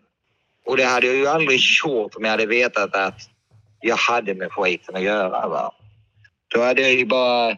[0.66, 3.22] Och det hade jag ju aldrig gjort om jag hade vetat att
[3.82, 5.48] jag hade med skiten att göra.
[5.48, 5.74] Va?
[6.48, 7.58] Då hade jag ju bara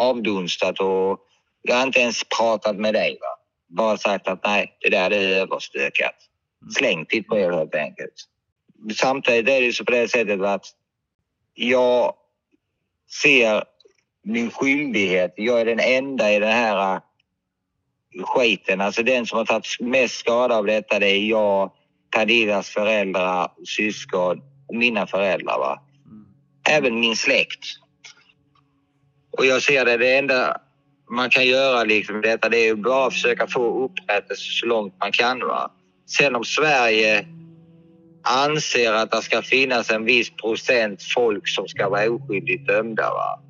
[0.00, 1.18] avdunstat och
[1.62, 3.18] jag har inte ens pratat med dig.
[3.20, 3.38] Va?
[3.76, 6.14] Bara sagt att nej, det där är överstökat.
[6.76, 8.14] Slängt det på er helt enkelt.
[8.96, 10.66] Samtidigt är det så på det sättet att
[11.54, 12.14] jag
[13.22, 13.64] ser
[14.24, 15.34] min skyldighet.
[15.36, 17.00] Jag är den enda i den här
[18.24, 18.80] skiten.
[18.80, 21.72] Alltså den som har tagit mest skada av detta det är jag
[22.16, 25.58] Pernillas föräldrar, syskon och mina föräldrar.
[25.58, 25.82] Va?
[26.68, 27.64] Även min släkt.
[29.38, 30.60] Och jag ser det, det enda
[31.10, 35.12] man kan göra liksom detta det är bara att försöka få upprättelse så långt man
[35.12, 35.38] kan.
[35.38, 35.70] Va?
[36.06, 37.26] Sen om Sverige
[38.22, 43.10] anser att det ska finnas en viss procent folk som ska vara oskyldigt dömda.
[43.10, 43.40] Va?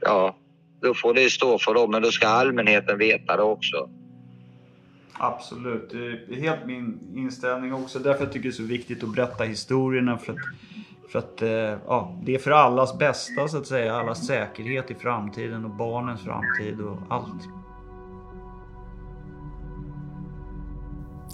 [0.00, 0.36] Ja,
[0.82, 3.88] då får det stå för dem, men då ska allmänheten veta det också.
[5.22, 7.98] Absolut, det är helt min inställning också.
[7.98, 10.18] Därför jag tycker det är så viktigt att berätta historierna.
[10.18, 10.38] För att
[11.12, 11.48] För att eh,
[11.86, 13.96] ja, det är för allas bästa så att säga.
[13.96, 17.48] Allas säkerhet i framtiden och barnens framtid och allt.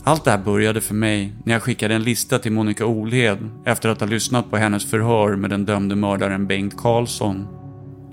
[0.05, 3.89] Allt det här började för mig när jag skickade en lista till Monica Olhed efter
[3.89, 7.47] att ha lyssnat på hennes förhör med den dömde mördaren Bengt Karlsson.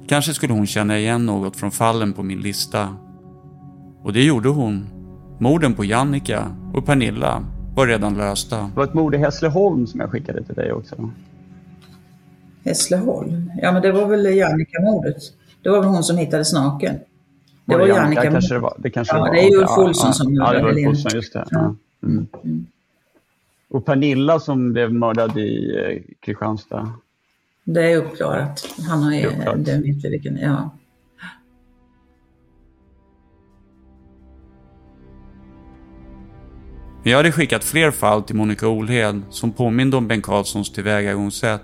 [0.08, 2.96] Kanske skulle hon känna igen något från fallen på min lista.
[4.04, 5.03] Och det gjorde hon.
[5.38, 8.58] Morden på Jannica och Pernilla var redan lösta.
[8.58, 11.12] Det var ett mord i Hässleholm som jag skickade till dig också.
[12.66, 13.52] Hässleholm?
[13.62, 15.18] Ja men det var väl Jannica-mordet.
[15.62, 16.96] Det var väl hon som hittades naken.
[17.66, 18.32] Det var, Jannica.
[18.32, 19.36] Kanske det, var, det kanske ja, det var.
[19.36, 20.90] det är Ulf Olsson ja, som ja, mördade det var Ulf Lena.
[20.90, 21.46] Olsson, just det.
[21.52, 21.76] Ja.
[22.04, 22.28] Mm.
[23.70, 26.94] Och Pernilla som blev mördad i eh, Kristianstad.
[27.64, 28.68] Det är uppklarat.
[28.90, 29.66] Han har ju, Det är uppklarat.
[29.66, 30.70] det vet vi vilken, ja.
[37.04, 41.64] Men jag hade skickat fler fall till Monica Olhed som påminde om Bengt Karlssons tillvägagångssätt.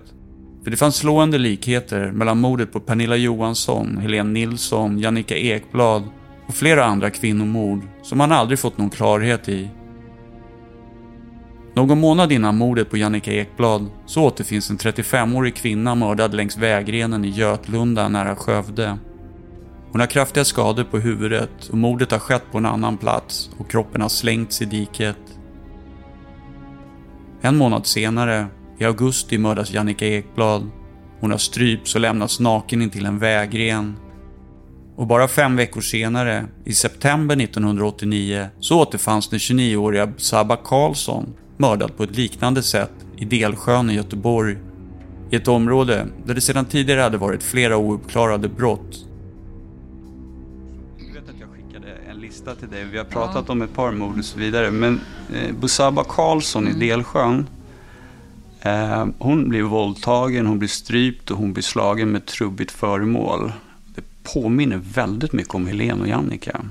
[0.64, 6.04] För det fanns slående likheter mellan mordet på Pernilla Johansson, Helene Nilsson, Jannica Ekblad
[6.48, 9.70] och flera andra kvinnomord som man aldrig fått någon klarhet i.
[11.74, 17.26] Någon månad innan mordet på Jannica Ekblad så återfinns en 35-årig kvinna mördad längs vägrenen
[17.26, 18.98] i Götlunda nära Skövde.
[19.92, 23.72] Hon har kraftiga skador på huvudet och mordet har skett på en annan plats och
[23.72, 25.29] kroppen har slängts i diket.
[27.42, 30.70] En månad senare, i augusti, mördas Jannica Ekblad.
[31.20, 33.98] Hon har strypts och lämnats naken intill en vägren.
[34.96, 41.98] Och bara fem veckor senare, i september 1989, så återfanns den 29-åriga Sabba Karlsson mördad
[41.98, 44.58] på ett liknande sätt i Delsjön i Göteborg.
[45.32, 49.06] I ett område där det sedan tidigare hade varit flera ouppklarade brott.
[52.40, 52.86] Lista till dig.
[52.86, 54.72] Vi har pratat om ett par mord och så vidare.
[54.72, 55.02] Men
[55.34, 57.48] eh, Busaba Karlsson i Delsjön.
[58.62, 63.52] Eh, hon blir våldtagen, hon blir strypt och hon blir slagen med trubbigt föremål.
[63.96, 64.02] Det
[64.34, 66.62] påminner väldigt mycket om Helene och Jannica.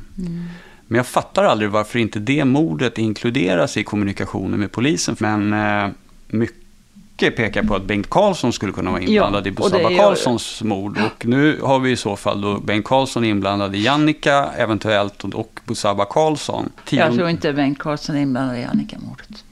[0.86, 5.16] Men jag fattar aldrig varför inte det mordet inkluderas i kommunikationen med polisen.
[5.18, 5.90] Men eh,
[6.26, 6.67] mycket
[7.18, 10.98] pekar på att Bengt Karlsson skulle kunna vara inblandad Ja, i gör- Karlssons mord.
[11.06, 15.60] Och nu har vi i så fall då Bengt Karlsson inblandad i Jannica eventuellt och,
[15.64, 16.72] Busaba Karlsson.
[16.84, 19.44] Tionde- Jag tror inte Bengt Karlsson är inblandad i Annika-mordet.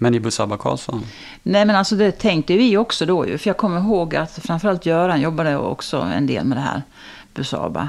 [0.00, 1.04] Men i Busaba Karlsson?
[1.42, 3.38] Nej men alltså det tänkte vi också då ju.
[3.38, 6.82] För jag kommer ihåg att framförallt Göran jobbade också en del med det här
[7.34, 7.88] Busaba.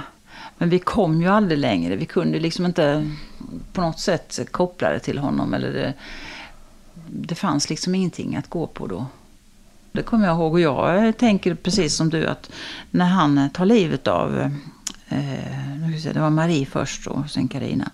[0.57, 1.95] Men vi kom ju aldrig längre.
[1.95, 3.09] Vi kunde liksom inte
[3.73, 5.53] på något sätt koppla det till honom.
[5.53, 5.93] Eller det,
[7.11, 9.05] det fanns liksom ingenting att gå på då.
[9.91, 12.51] Det kommer jag ihåg och jag tänker precis som du att
[12.91, 14.39] när han tar livet av,
[15.09, 17.91] eh, det var Marie först och sen Karina.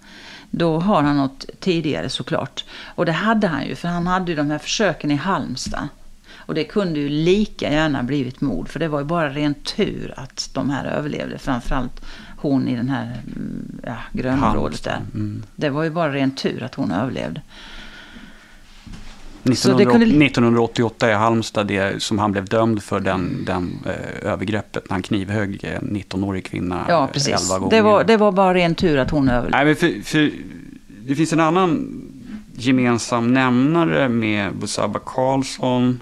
[0.49, 2.66] Då har han något tidigare såklart.
[2.95, 5.88] Och det hade han ju för han hade ju de här försöken i Halmstad.
[6.36, 10.13] Och det kunde ju lika gärna blivit mord för det var ju bara ren tur
[10.18, 11.38] att de här överlevde.
[11.38, 12.05] Framförallt
[12.38, 15.01] hon i den här mm, ja, grönområdet där.
[15.13, 15.43] Mm.
[15.55, 17.41] Det var ju bara ren tur att hon överlevde.
[19.45, 23.79] Så 1900, det kunde- 1988 i Halmstad, det som han blev dömd för den, den
[23.85, 27.49] eh, övergreppet när han knivhögg en 19-årig kvinna Ja, eh, precis.
[27.49, 27.75] 11 gånger.
[27.77, 29.57] Det var, det var bara ren tur att hon överlevde.
[29.57, 30.31] Nej, men för, för,
[31.07, 32.01] det finns en annan
[32.57, 36.01] gemensam nämnare med Busaba Karlsson,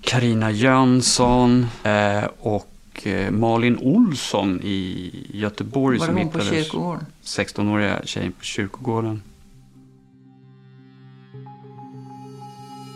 [0.00, 5.98] Karina Jönsson eh, och eh, Malin Olsson i Göteborg.
[5.98, 7.06] Var det som hon på kyrkogården?
[7.24, 9.22] 16-åriga tjejen på kyrkogården.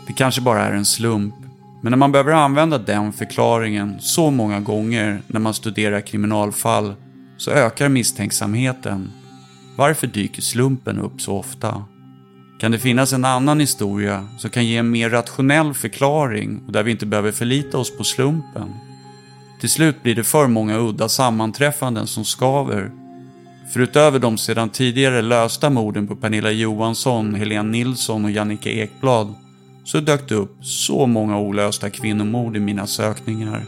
[0.07, 1.35] Det kanske bara är en slump.
[1.81, 6.93] Men när man behöver använda den förklaringen så många gånger när man studerar kriminalfall
[7.37, 9.11] så ökar misstänksamheten.
[9.75, 11.83] Varför dyker slumpen upp så ofta?
[12.59, 16.83] Kan det finnas en annan historia som kan ge en mer rationell förklaring och där
[16.83, 18.73] vi inte behöver förlita oss på slumpen?
[19.59, 22.91] Till slut blir det för många udda sammanträffanden som skaver.
[23.73, 29.35] För utöver de sedan tidigare lösta morden på Pernilla Johansson, Helene Nilsson och Jannica Ekblad
[29.87, 33.65] så dök det upp så många olösta kvinnomord i mina sökningar.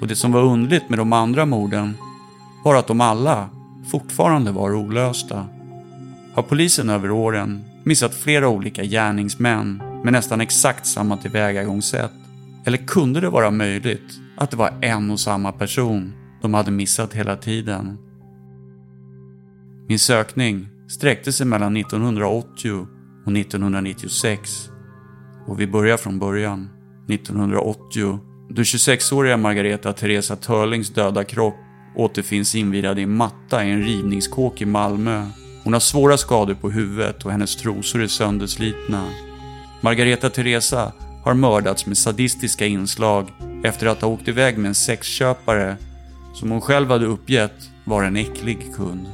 [0.00, 1.94] Och det som var underligt med de andra morden
[2.64, 3.50] var att de alla
[3.90, 5.46] fortfarande var olösta.
[6.34, 12.12] Har polisen över åren missat flera olika gärningsmän med nästan exakt samma tillvägagångssätt?
[12.64, 16.12] Eller kunde det vara möjligt att det var en och samma person
[16.42, 17.98] de hade missat hela tiden?
[19.88, 22.97] Min sökning sträckte sig mellan 1980
[23.28, 24.70] och 1996.
[25.46, 26.70] Och vi börjar från början.
[27.08, 28.18] 1980
[28.50, 31.54] då 26-åriga Margareta Teresa Törlings döda kropp
[31.96, 35.26] återfinns invirad i en matta i en rivningskåk i Malmö.
[35.64, 39.04] Hon har svåra skador på huvudet och hennes trosor är sönderslitna.
[39.80, 40.92] Margareta Teresa
[41.24, 43.28] har mördats med sadistiska inslag
[43.64, 45.76] efter att ha åkt iväg med en sexköpare
[46.34, 49.06] som hon själv hade uppgett var en äcklig kund.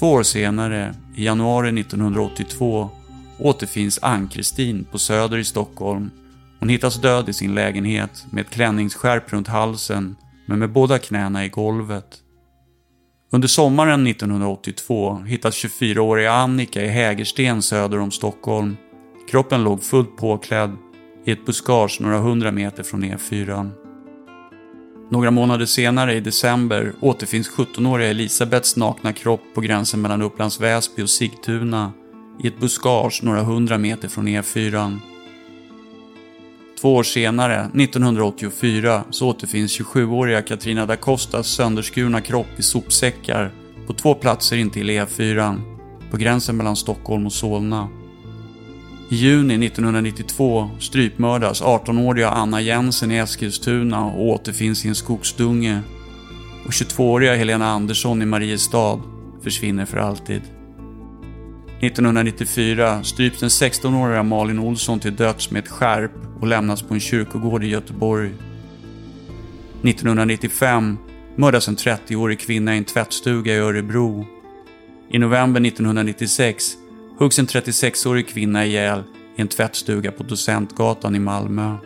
[0.00, 2.90] Två år senare, i januari 1982,
[3.38, 6.10] återfinns Ann-Kristin på Söder i Stockholm.
[6.60, 11.44] Hon hittas död i sin lägenhet med ett klänningsskärp runt halsen, men med båda knäna
[11.44, 12.18] i golvet.
[13.32, 18.76] Under sommaren 1982 hittas 24-åriga Annika i Hägersten söder om Stockholm.
[19.30, 20.76] Kroppen låg fullt påklädd
[21.24, 23.70] i ett buskage några hundra meter från E4.
[25.12, 31.02] Några månader senare i december återfinns 17-åriga Elisabeths nakna kropp på gränsen mellan Upplands Väsby
[31.02, 31.92] och Sigtuna
[32.42, 34.98] i ett buskage några hundra meter från E4.
[36.80, 43.50] Två år senare, 1984, så återfinns 27-åriga Katrina da Costas sönderskurna kropp i sopsäckar
[43.86, 45.60] på två platser intill E4,
[46.10, 47.88] på gränsen mellan Stockholm och Solna.
[49.12, 55.80] I juni 1992 strypmördas 18-åriga Anna Jensen i Eskilstuna och återfinns i en skogsdunge.
[56.64, 59.00] Och 22-åriga Helena Andersson i Mariestad
[59.42, 60.42] försvinner för alltid.
[61.80, 67.00] 1994 stryps den 16-åriga Malin Olsson till döds med ett skärp och lämnas på en
[67.00, 68.30] kyrkogård i Göteborg.
[69.82, 70.96] 1995
[71.36, 74.26] mördas en 30-årig kvinna i en tvättstuga i Örebro.
[75.10, 76.76] I november 1996
[77.20, 79.02] huggs en 36-årig kvinna ihjäl
[79.36, 81.76] i en tvättstuga på Docentgatan i Malmö.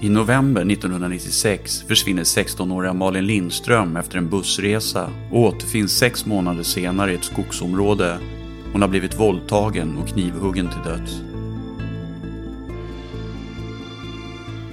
[0.00, 7.12] I november 1996 försvinner 16-åriga Malin Lindström efter en bussresa och återfinns sex månader senare
[7.12, 8.18] i ett skogsområde.
[8.72, 11.12] Hon har blivit våldtagen och knivhuggen till döds.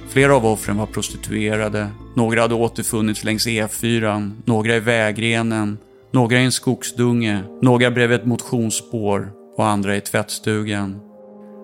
[0.08, 5.78] Flera av offren var prostituerade, några hade återfunnits längs E4, några i vägrenen,
[6.12, 11.00] några i en skogsdunge, några bredvid ett motionsspår och andra i tvättstugan.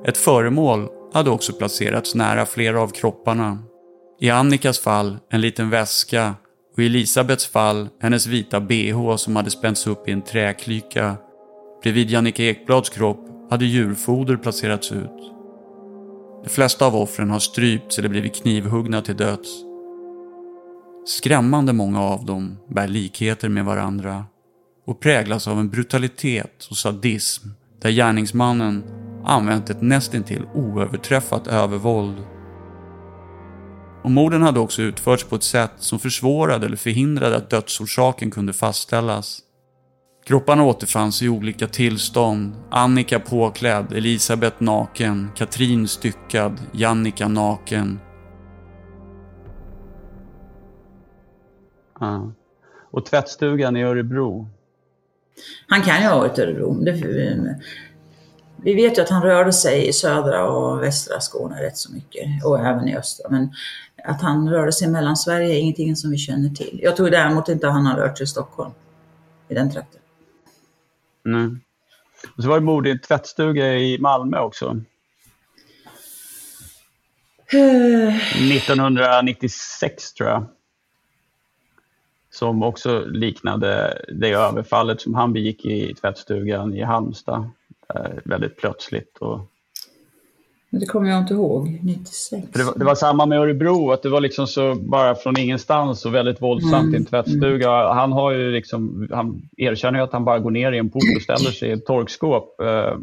[0.07, 3.59] Ett föremål hade också placerats nära flera av kropparna.
[4.21, 6.35] I Annikas fall en liten väska
[6.77, 11.17] och i Elisabeths fall hennes vita bh som hade spänts upp i en träklyka.
[11.83, 15.33] Bredvid Jannica Ekblads kropp hade djurfoder placerats ut.
[16.45, 19.49] De flesta av offren har strypts eller blivit knivhuggna till döds.
[21.07, 24.25] Skrämmande många av dem bär likheter med varandra
[24.89, 27.49] och präglas av en brutalitet och sadism
[27.81, 28.85] där gärningsmannen
[29.25, 32.17] använt ett nästintill oöverträffat övervåld.
[34.03, 38.53] Och morden hade också utförts på ett sätt som försvårade eller förhindrade att dödsorsaken kunde
[38.53, 39.39] fastställas.
[40.27, 42.53] Kropparna återfanns i olika tillstånd.
[42.71, 48.01] Annika påklädd, Elisabeth naken, Katrin styckad, Jannika naken.
[52.01, 52.33] Ja.
[52.91, 54.58] Och tvättstugan i Örebro?
[55.69, 56.85] Han kan ju ha varit i Örebro.
[58.63, 62.45] Vi vet ju att han rörde sig i södra och västra Skåne rätt så mycket
[62.45, 63.31] och även i östra.
[63.31, 63.53] Men
[64.05, 66.81] att han rörde sig mellan Sverige är ingenting som vi känner till.
[66.83, 68.71] Jag tror däremot inte att han har rört sig i Stockholm,
[69.49, 70.01] i den trakten.
[71.25, 71.49] Nej.
[72.37, 74.81] Och så var det mord i en tvättstuga i Malmö också.
[77.51, 80.47] 1996 tror jag.
[82.39, 87.51] Som också liknade det överfallet som han begick i tvättstugan i Halmstad.
[87.95, 89.19] Eh, väldigt plötsligt.
[89.19, 89.41] Och...
[90.71, 92.47] Det kommer jag inte ihåg, 96.
[92.53, 96.07] Det var, det, var, samma med Örebro, att det var liksom så bara från ingenstans
[96.07, 96.95] och väldigt våldsamt mm.
[96.95, 97.71] i en tvättstuga.
[97.71, 97.97] Mm.
[97.97, 101.17] Han har ju liksom, han erkänner ju att han bara går ner i en port
[101.17, 102.61] och ställer sig i ett torkskåp.
[102.61, 102.97] Eh,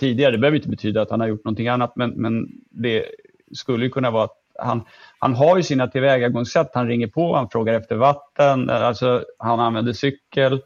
[0.00, 3.04] tidigare, det behöver inte betyda att han har gjort någonting annat, men, men det
[3.52, 4.82] skulle ju kunna vara att han,
[5.18, 6.70] han har ju sina tillvägagångssätt.
[6.74, 10.60] Han ringer på, han frågar efter vatten, alltså han använder cykel.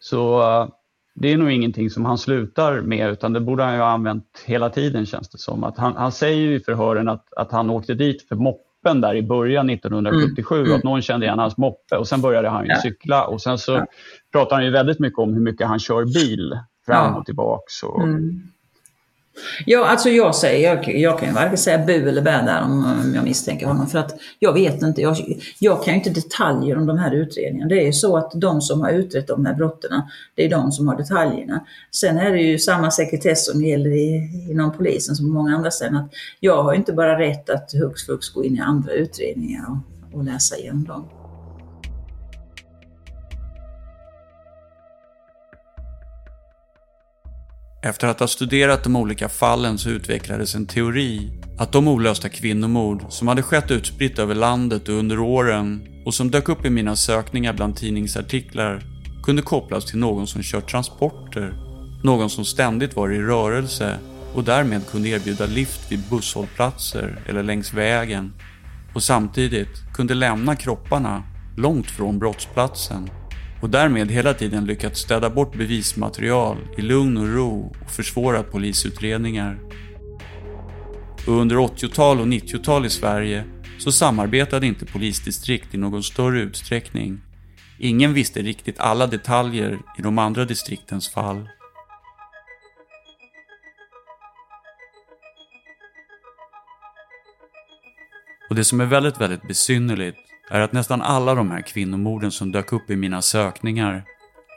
[0.00, 0.68] Så uh,
[1.14, 4.44] det är nog ingenting som han slutar med utan det borde han ju ha använt
[4.46, 5.64] hela tiden känns det som.
[5.64, 9.14] Att han, han säger ju i förhören att, att han åkte dit för moppen där
[9.14, 10.76] i början 1977 mm.
[10.76, 12.80] att någon kände igen hans moppe och sen började han ju ja.
[12.82, 13.86] cykla och sen så ja.
[14.32, 17.82] pratar han ju väldigt mycket om hur mycket han kör bil fram och tillbaks.
[17.82, 18.42] Och, mm.
[19.66, 22.84] Ja, alltså jag säger, jag, jag kan ju varken säga bu eller bä där om,
[23.04, 25.16] om jag misstänker honom för att jag vet inte, jag,
[25.58, 27.68] jag kan ju inte detaljer om de här utredningarna.
[27.68, 30.02] Det är ju så att de som har utrett de här brotten,
[30.34, 31.64] det är de som har detaljerna.
[31.90, 35.70] Sen är det ju samma sekretess som gäller i, inom polisen som på många andra
[35.70, 35.96] ställen.
[35.96, 36.10] Att
[36.40, 40.24] jag har inte bara rätt att hux flux gå in i andra utredningar och, och
[40.24, 41.17] läsa igenom dem.
[47.82, 53.04] Efter att ha studerat de olika fallen så utvecklades en teori att de olösta kvinnomord
[53.08, 56.96] som hade skett utspritt över landet och under åren och som dök upp i mina
[56.96, 58.82] sökningar bland tidningsartiklar
[59.22, 61.54] kunde kopplas till någon som kört transporter,
[62.04, 63.98] någon som ständigt var i rörelse
[64.34, 68.32] och därmed kunde erbjuda lift vid busshållplatser eller längs vägen.
[68.94, 71.22] Och samtidigt kunde lämna kropparna
[71.56, 73.10] långt från brottsplatsen
[73.60, 79.58] och därmed hela tiden lyckats städa bort bevismaterial i lugn och ro och försvårat polisutredningar.
[81.26, 83.44] Och under 80-tal och 90-tal i Sverige
[83.78, 87.20] så samarbetade inte polisdistrikt i någon större utsträckning.
[87.78, 91.48] Ingen visste riktigt alla detaljer i de andra distriktens fall.
[98.50, 102.52] Och det som är väldigt, väldigt besynnerligt är att nästan alla de här kvinnomorden som
[102.52, 104.04] dök upp i mina sökningar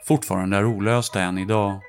[0.08, 1.80] fortfarande är olösta än idag.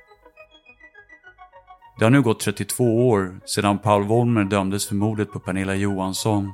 [1.98, 6.52] Det har nu gått 32 år sedan Paul Wollmer dömdes för mordet på Pernilla Johansson.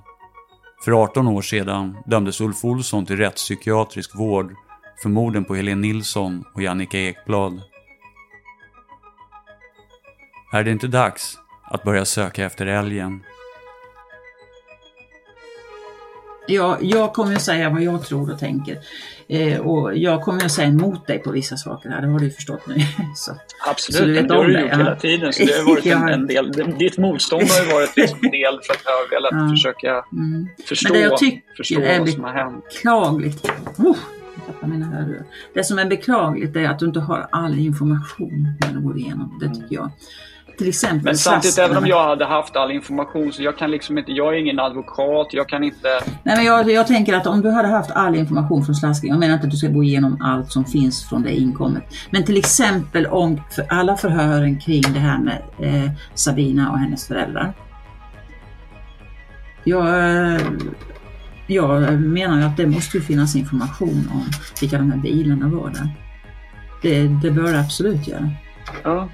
[0.84, 4.54] För 18 år sedan dömdes Ulf Olsson till rättspsykiatrisk vård
[5.02, 7.62] för morden på Helene Nilsson och Jannica Ekblad.
[10.52, 13.22] Är det inte dags att börja söka efter älgen?
[16.46, 18.78] Ja, jag kommer att säga vad jag tror och tänker.
[19.28, 22.30] Eh, och jag kommer att säga emot dig på vissa saker här, det har du
[22.30, 22.74] förstått nu.
[23.16, 23.36] så,
[23.68, 25.32] Absolut, så du vet det har du gjort hela tiden.
[25.32, 28.60] Så det har varit en, en, del, ditt motstånd har ju varit liksom en del
[28.62, 29.50] för att jag har velat ja.
[29.50, 30.48] försöka mm.
[30.64, 32.64] förstå, Men det jag tycker förstå är vad som har hänt.
[32.64, 33.50] beklagligt.
[33.78, 33.96] Oh,
[34.62, 35.24] mina hörlurar.
[35.54, 39.38] Det som är beklagligt är att du inte har all information när du går igenom.
[39.40, 39.90] Det tycker jag
[40.60, 41.04] till exempel.
[41.04, 44.34] Men samtidigt, även om jag hade haft all information så jag kan liksom inte, jag
[44.34, 45.88] är ingen advokat, jag kan inte...
[46.22, 49.20] Nej men jag, jag tänker att om du hade haft all information från slaskningen, jag
[49.20, 51.82] menar inte att du ska gå igenom allt som finns från det inkommet.
[52.10, 57.06] Men till exempel om för alla förhören kring det här med eh, Sabina och hennes
[57.06, 57.52] föräldrar.
[59.64, 60.40] Jag,
[61.46, 64.24] jag menar ju att det måste finnas information om
[64.60, 65.90] vilka de här bilarna var där.
[66.82, 68.30] Det, det bör det absolut göra.
[68.84, 69.08] Ja,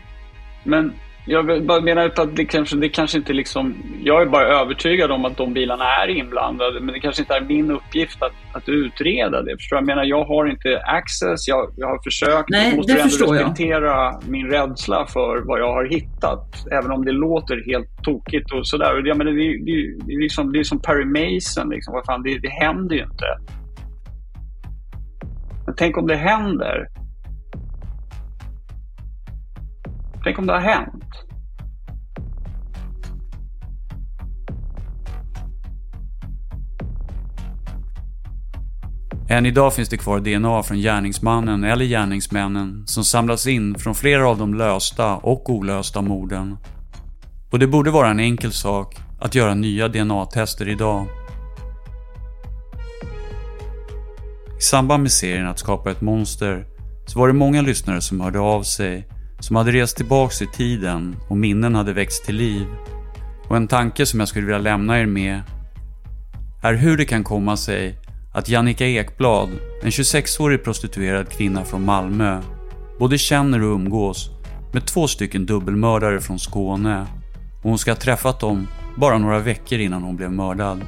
[0.64, 0.92] men
[1.26, 3.74] jag menar att det kanske, det kanske inte liksom...
[4.02, 7.40] Jag är bara övertygad om att de bilarna är inblandade men det kanske inte är
[7.40, 9.56] min uppgift att, att utreda det.
[9.56, 9.86] Förstår jag?
[9.86, 12.48] menar, jag har inte access, jag, jag har försökt.
[12.48, 13.40] Nej, jag måste det ändå jag.
[13.40, 16.66] respektera min rädsla för vad jag har hittat.
[16.72, 19.02] Även om det låter helt tokigt och sådär.
[19.04, 21.94] Jag menar, det, det, det, är liksom, det är som Perry Mason, liksom.
[21.94, 23.26] vad fan, det, det händer ju inte.
[25.66, 26.88] Men tänk om det händer.
[30.26, 31.04] Tänk om det har hänt.
[39.28, 44.28] Än idag finns det kvar DNA från gärningsmannen eller gärningsmännen som samlas in från flera
[44.28, 46.56] av de lösta och olösta morden.
[47.50, 51.06] Och det borde vara en enkel sak att göra nya DNA-tester idag.
[54.58, 56.66] I samband med serien Att skapa ett monster
[57.06, 59.08] så var det många lyssnare som hörde av sig
[59.40, 62.66] som hade rest tillbaks i tiden och minnen hade växt till liv.
[63.48, 65.42] Och en tanke som jag skulle vilja lämna er med
[66.62, 67.98] är hur det kan komma sig
[68.34, 69.48] att Jannica Ekblad,
[69.82, 72.42] en 26-årig prostituerad kvinna från Malmö,
[72.98, 74.30] både känner och umgås
[74.72, 77.06] med två stycken dubbelmördare från Skåne
[77.62, 80.80] och hon ska ha träffat dem bara några veckor innan hon blev mördad.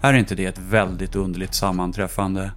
[0.00, 2.52] Är inte det ett väldigt underligt sammanträffande?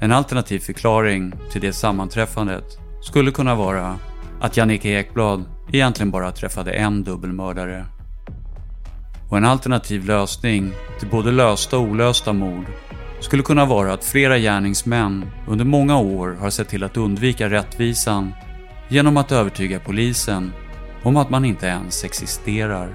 [0.00, 3.98] En alternativ förklaring till det sammanträffandet skulle kunna vara
[4.40, 7.86] att Jannike Ekblad egentligen bara träffade en dubbelmördare.
[9.30, 12.66] Och en alternativ lösning till både lösta och olösta mord
[13.20, 18.32] skulle kunna vara att flera gärningsmän under många år har sett till att undvika rättvisan
[18.88, 20.52] genom att övertyga polisen
[21.02, 22.88] om att man inte ens existerar.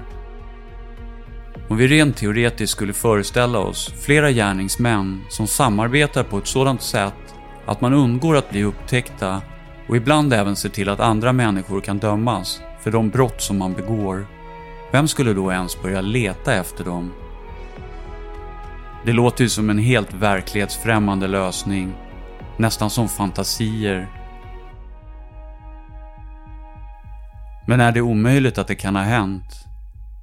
[1.68, 7.34] Om vi rent teoretiskt skulle föreställa oss flera gärningsmän som samarbetar på ett sådant sätt
[7.66, 9.42] att man undgår att bli upptäckta
[9.88, 13.74] och ibland även ser till att andra människor kan dömas för de brott som man
[13.74, 14.26] begår.
[14.92, 17.12] Vem skulle då ens börja leta efter dem?
[19.04, 21.94] Det låter ju som en helt verklighetsfrämmande lösning.
[22.56, 24.08] Nästan som fantasier.
[27.66, 29.64] Men är det omöjligt att det kan ha hänt?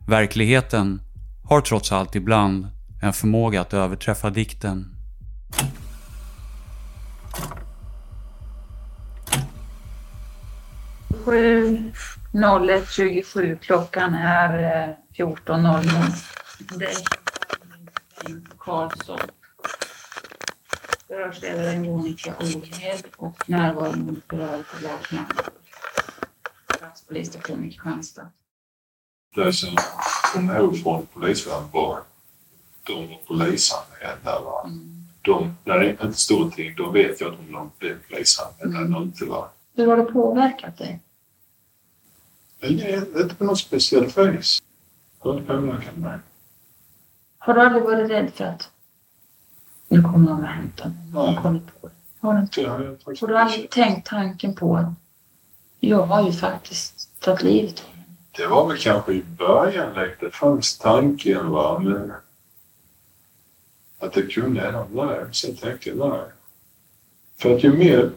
[0.07, 1.01] Verkligheten
[1.43, 2.67] har trots allt ibland
[3.01, 4.95] en förmåga att överträffa dikten.
[11.25, 13.57] 01.27.
[13.57, 16.79] Klockan är 14.00.
[16.79, 16.95] Det är
[18.23, 19.19] Bengt Karlsson.
[21.07, 24.65] Förhörsledare Monica Ohed och närvarande på Lars
[25.11, 25.53] Magnusson.
[26.79, 28.27] Platspolisstation i Kristianstad.
[29.35, 29.73] Läser
[30.33, 31.99] kom ihåg från polisvärlden var
[32.83, 34.41] de var polisanmälda.
[34.41, 34.69] Va?
[35.25, 39.01] de, när det inte står någonting, då vet jag att de har blivit misshandlade eller
[39.01, 39.25] inte.
[39.25, 39.49] Va?
[39.75, 40.99] Hur har det påverkat dig?
[42.69, 44.61] Det är inte på något speciellt vis.
[45.23, 46.19] Det?
[47.37, 48.69] Har du aldrig varit rädd för att
[49.87, 50.97] nu kommer någon och hämtar mig?
[51.13, 51.93] Någon kommer på det?
[52.19, 52.61] Har du, inte?
[52.61, 52.69] Det
[53.21, 54.93] har du aldrig tänkt tanken på att
[55.79, 58.05] jag har ju faktiskt tagit livet av mig?
[58.31, 62.13] Det var väl kanske i början lite, fanns tanken va, men
[63.99, 65.27] att det kunde hända.
[65.31, 66.19] Sen tänkte jag nej.
[67.37, 68.11] För att ju mer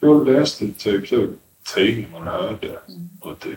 [0.00, 1.26] jag läste typ så
[1.74, 2.78] tidningar man hörde,
[3.20, 3.56] och det,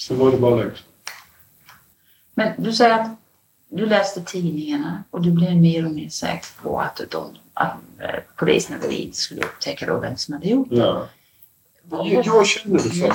[0.00, 0.86] Så var det bara liksom.
[2.34, 3.10] Men du säger att
[3.68, 8.20] du läste tidningarna och du blev mer och mer säker på att, de, att eh,
[8.36, 10.76] polisen eller inte skulle upptäcka då vem som hade gjort det.
[10.76, 11.08] Ja.
[11.90, 13.14] Jag, jag kände det så.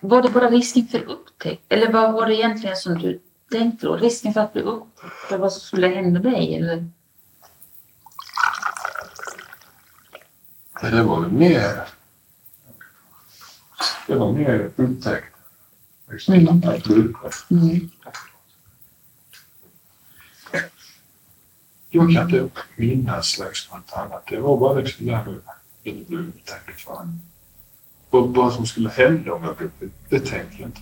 [0.00, 1.62] var det bara risken för upptäckt?
[1.68, 3.20] Eller vad var det egentligen som du
[3.50, 3.96] tänkte då?
[3.96, 5.14] Risken för att bli upptäckt?
[5.28, 6.54] För vad som skulle hända dig?
[6.56, 6.88] Eller?
[10.80, 11.88] Det var väl mer...
[14.06, 15.31] Det var mer upptäckt.
[16.12, 16.34] Liksom,
[16.90, 17.14] Mm.
[17.50, 17.90] Mm.
[21.90, 24.26] Jag kan inte minnas liksom något annat.
[24.28, 26.32] Det var bara liksom det här med att bli.
[28.10, 30.80] Vad, vad som skulle hända om jag blev upptäckt, det tänkte jag inte.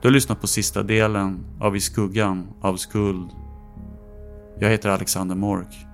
[0.00, 3.30] Du har lyssnat på sista delen av I skuggan av skuld.
[4.64, 5.86] Jag heter Alexander Mork.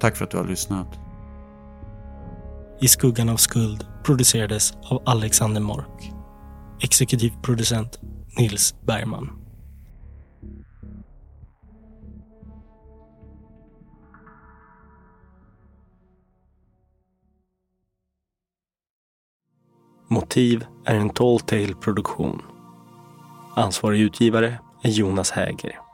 [0.00, 0.98] Tack för att du har lyssnat.
[2.80, 6.12] I skuggan av skuld producerades av Alexander Mork.
[6.80, 8.00] Exekutiv producent
[8.38, 9.30] Nils Bergman.
[20.08, 22.42] Motiv är en Tall Tale produktion.
[23.56, 25.89] Ansvarig utgivare är Jonas Häger.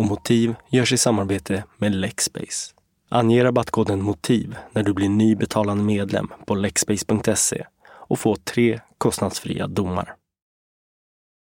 [0.00, 2.74] Och Motiv görs i samarbete med Lexbase.
[3.08, 9.66] Ange rabattkoden MOTIV när du blir ny betalande medlem på lexbase.se och få tre kostnadsfria
[9.66, 10.14] domar.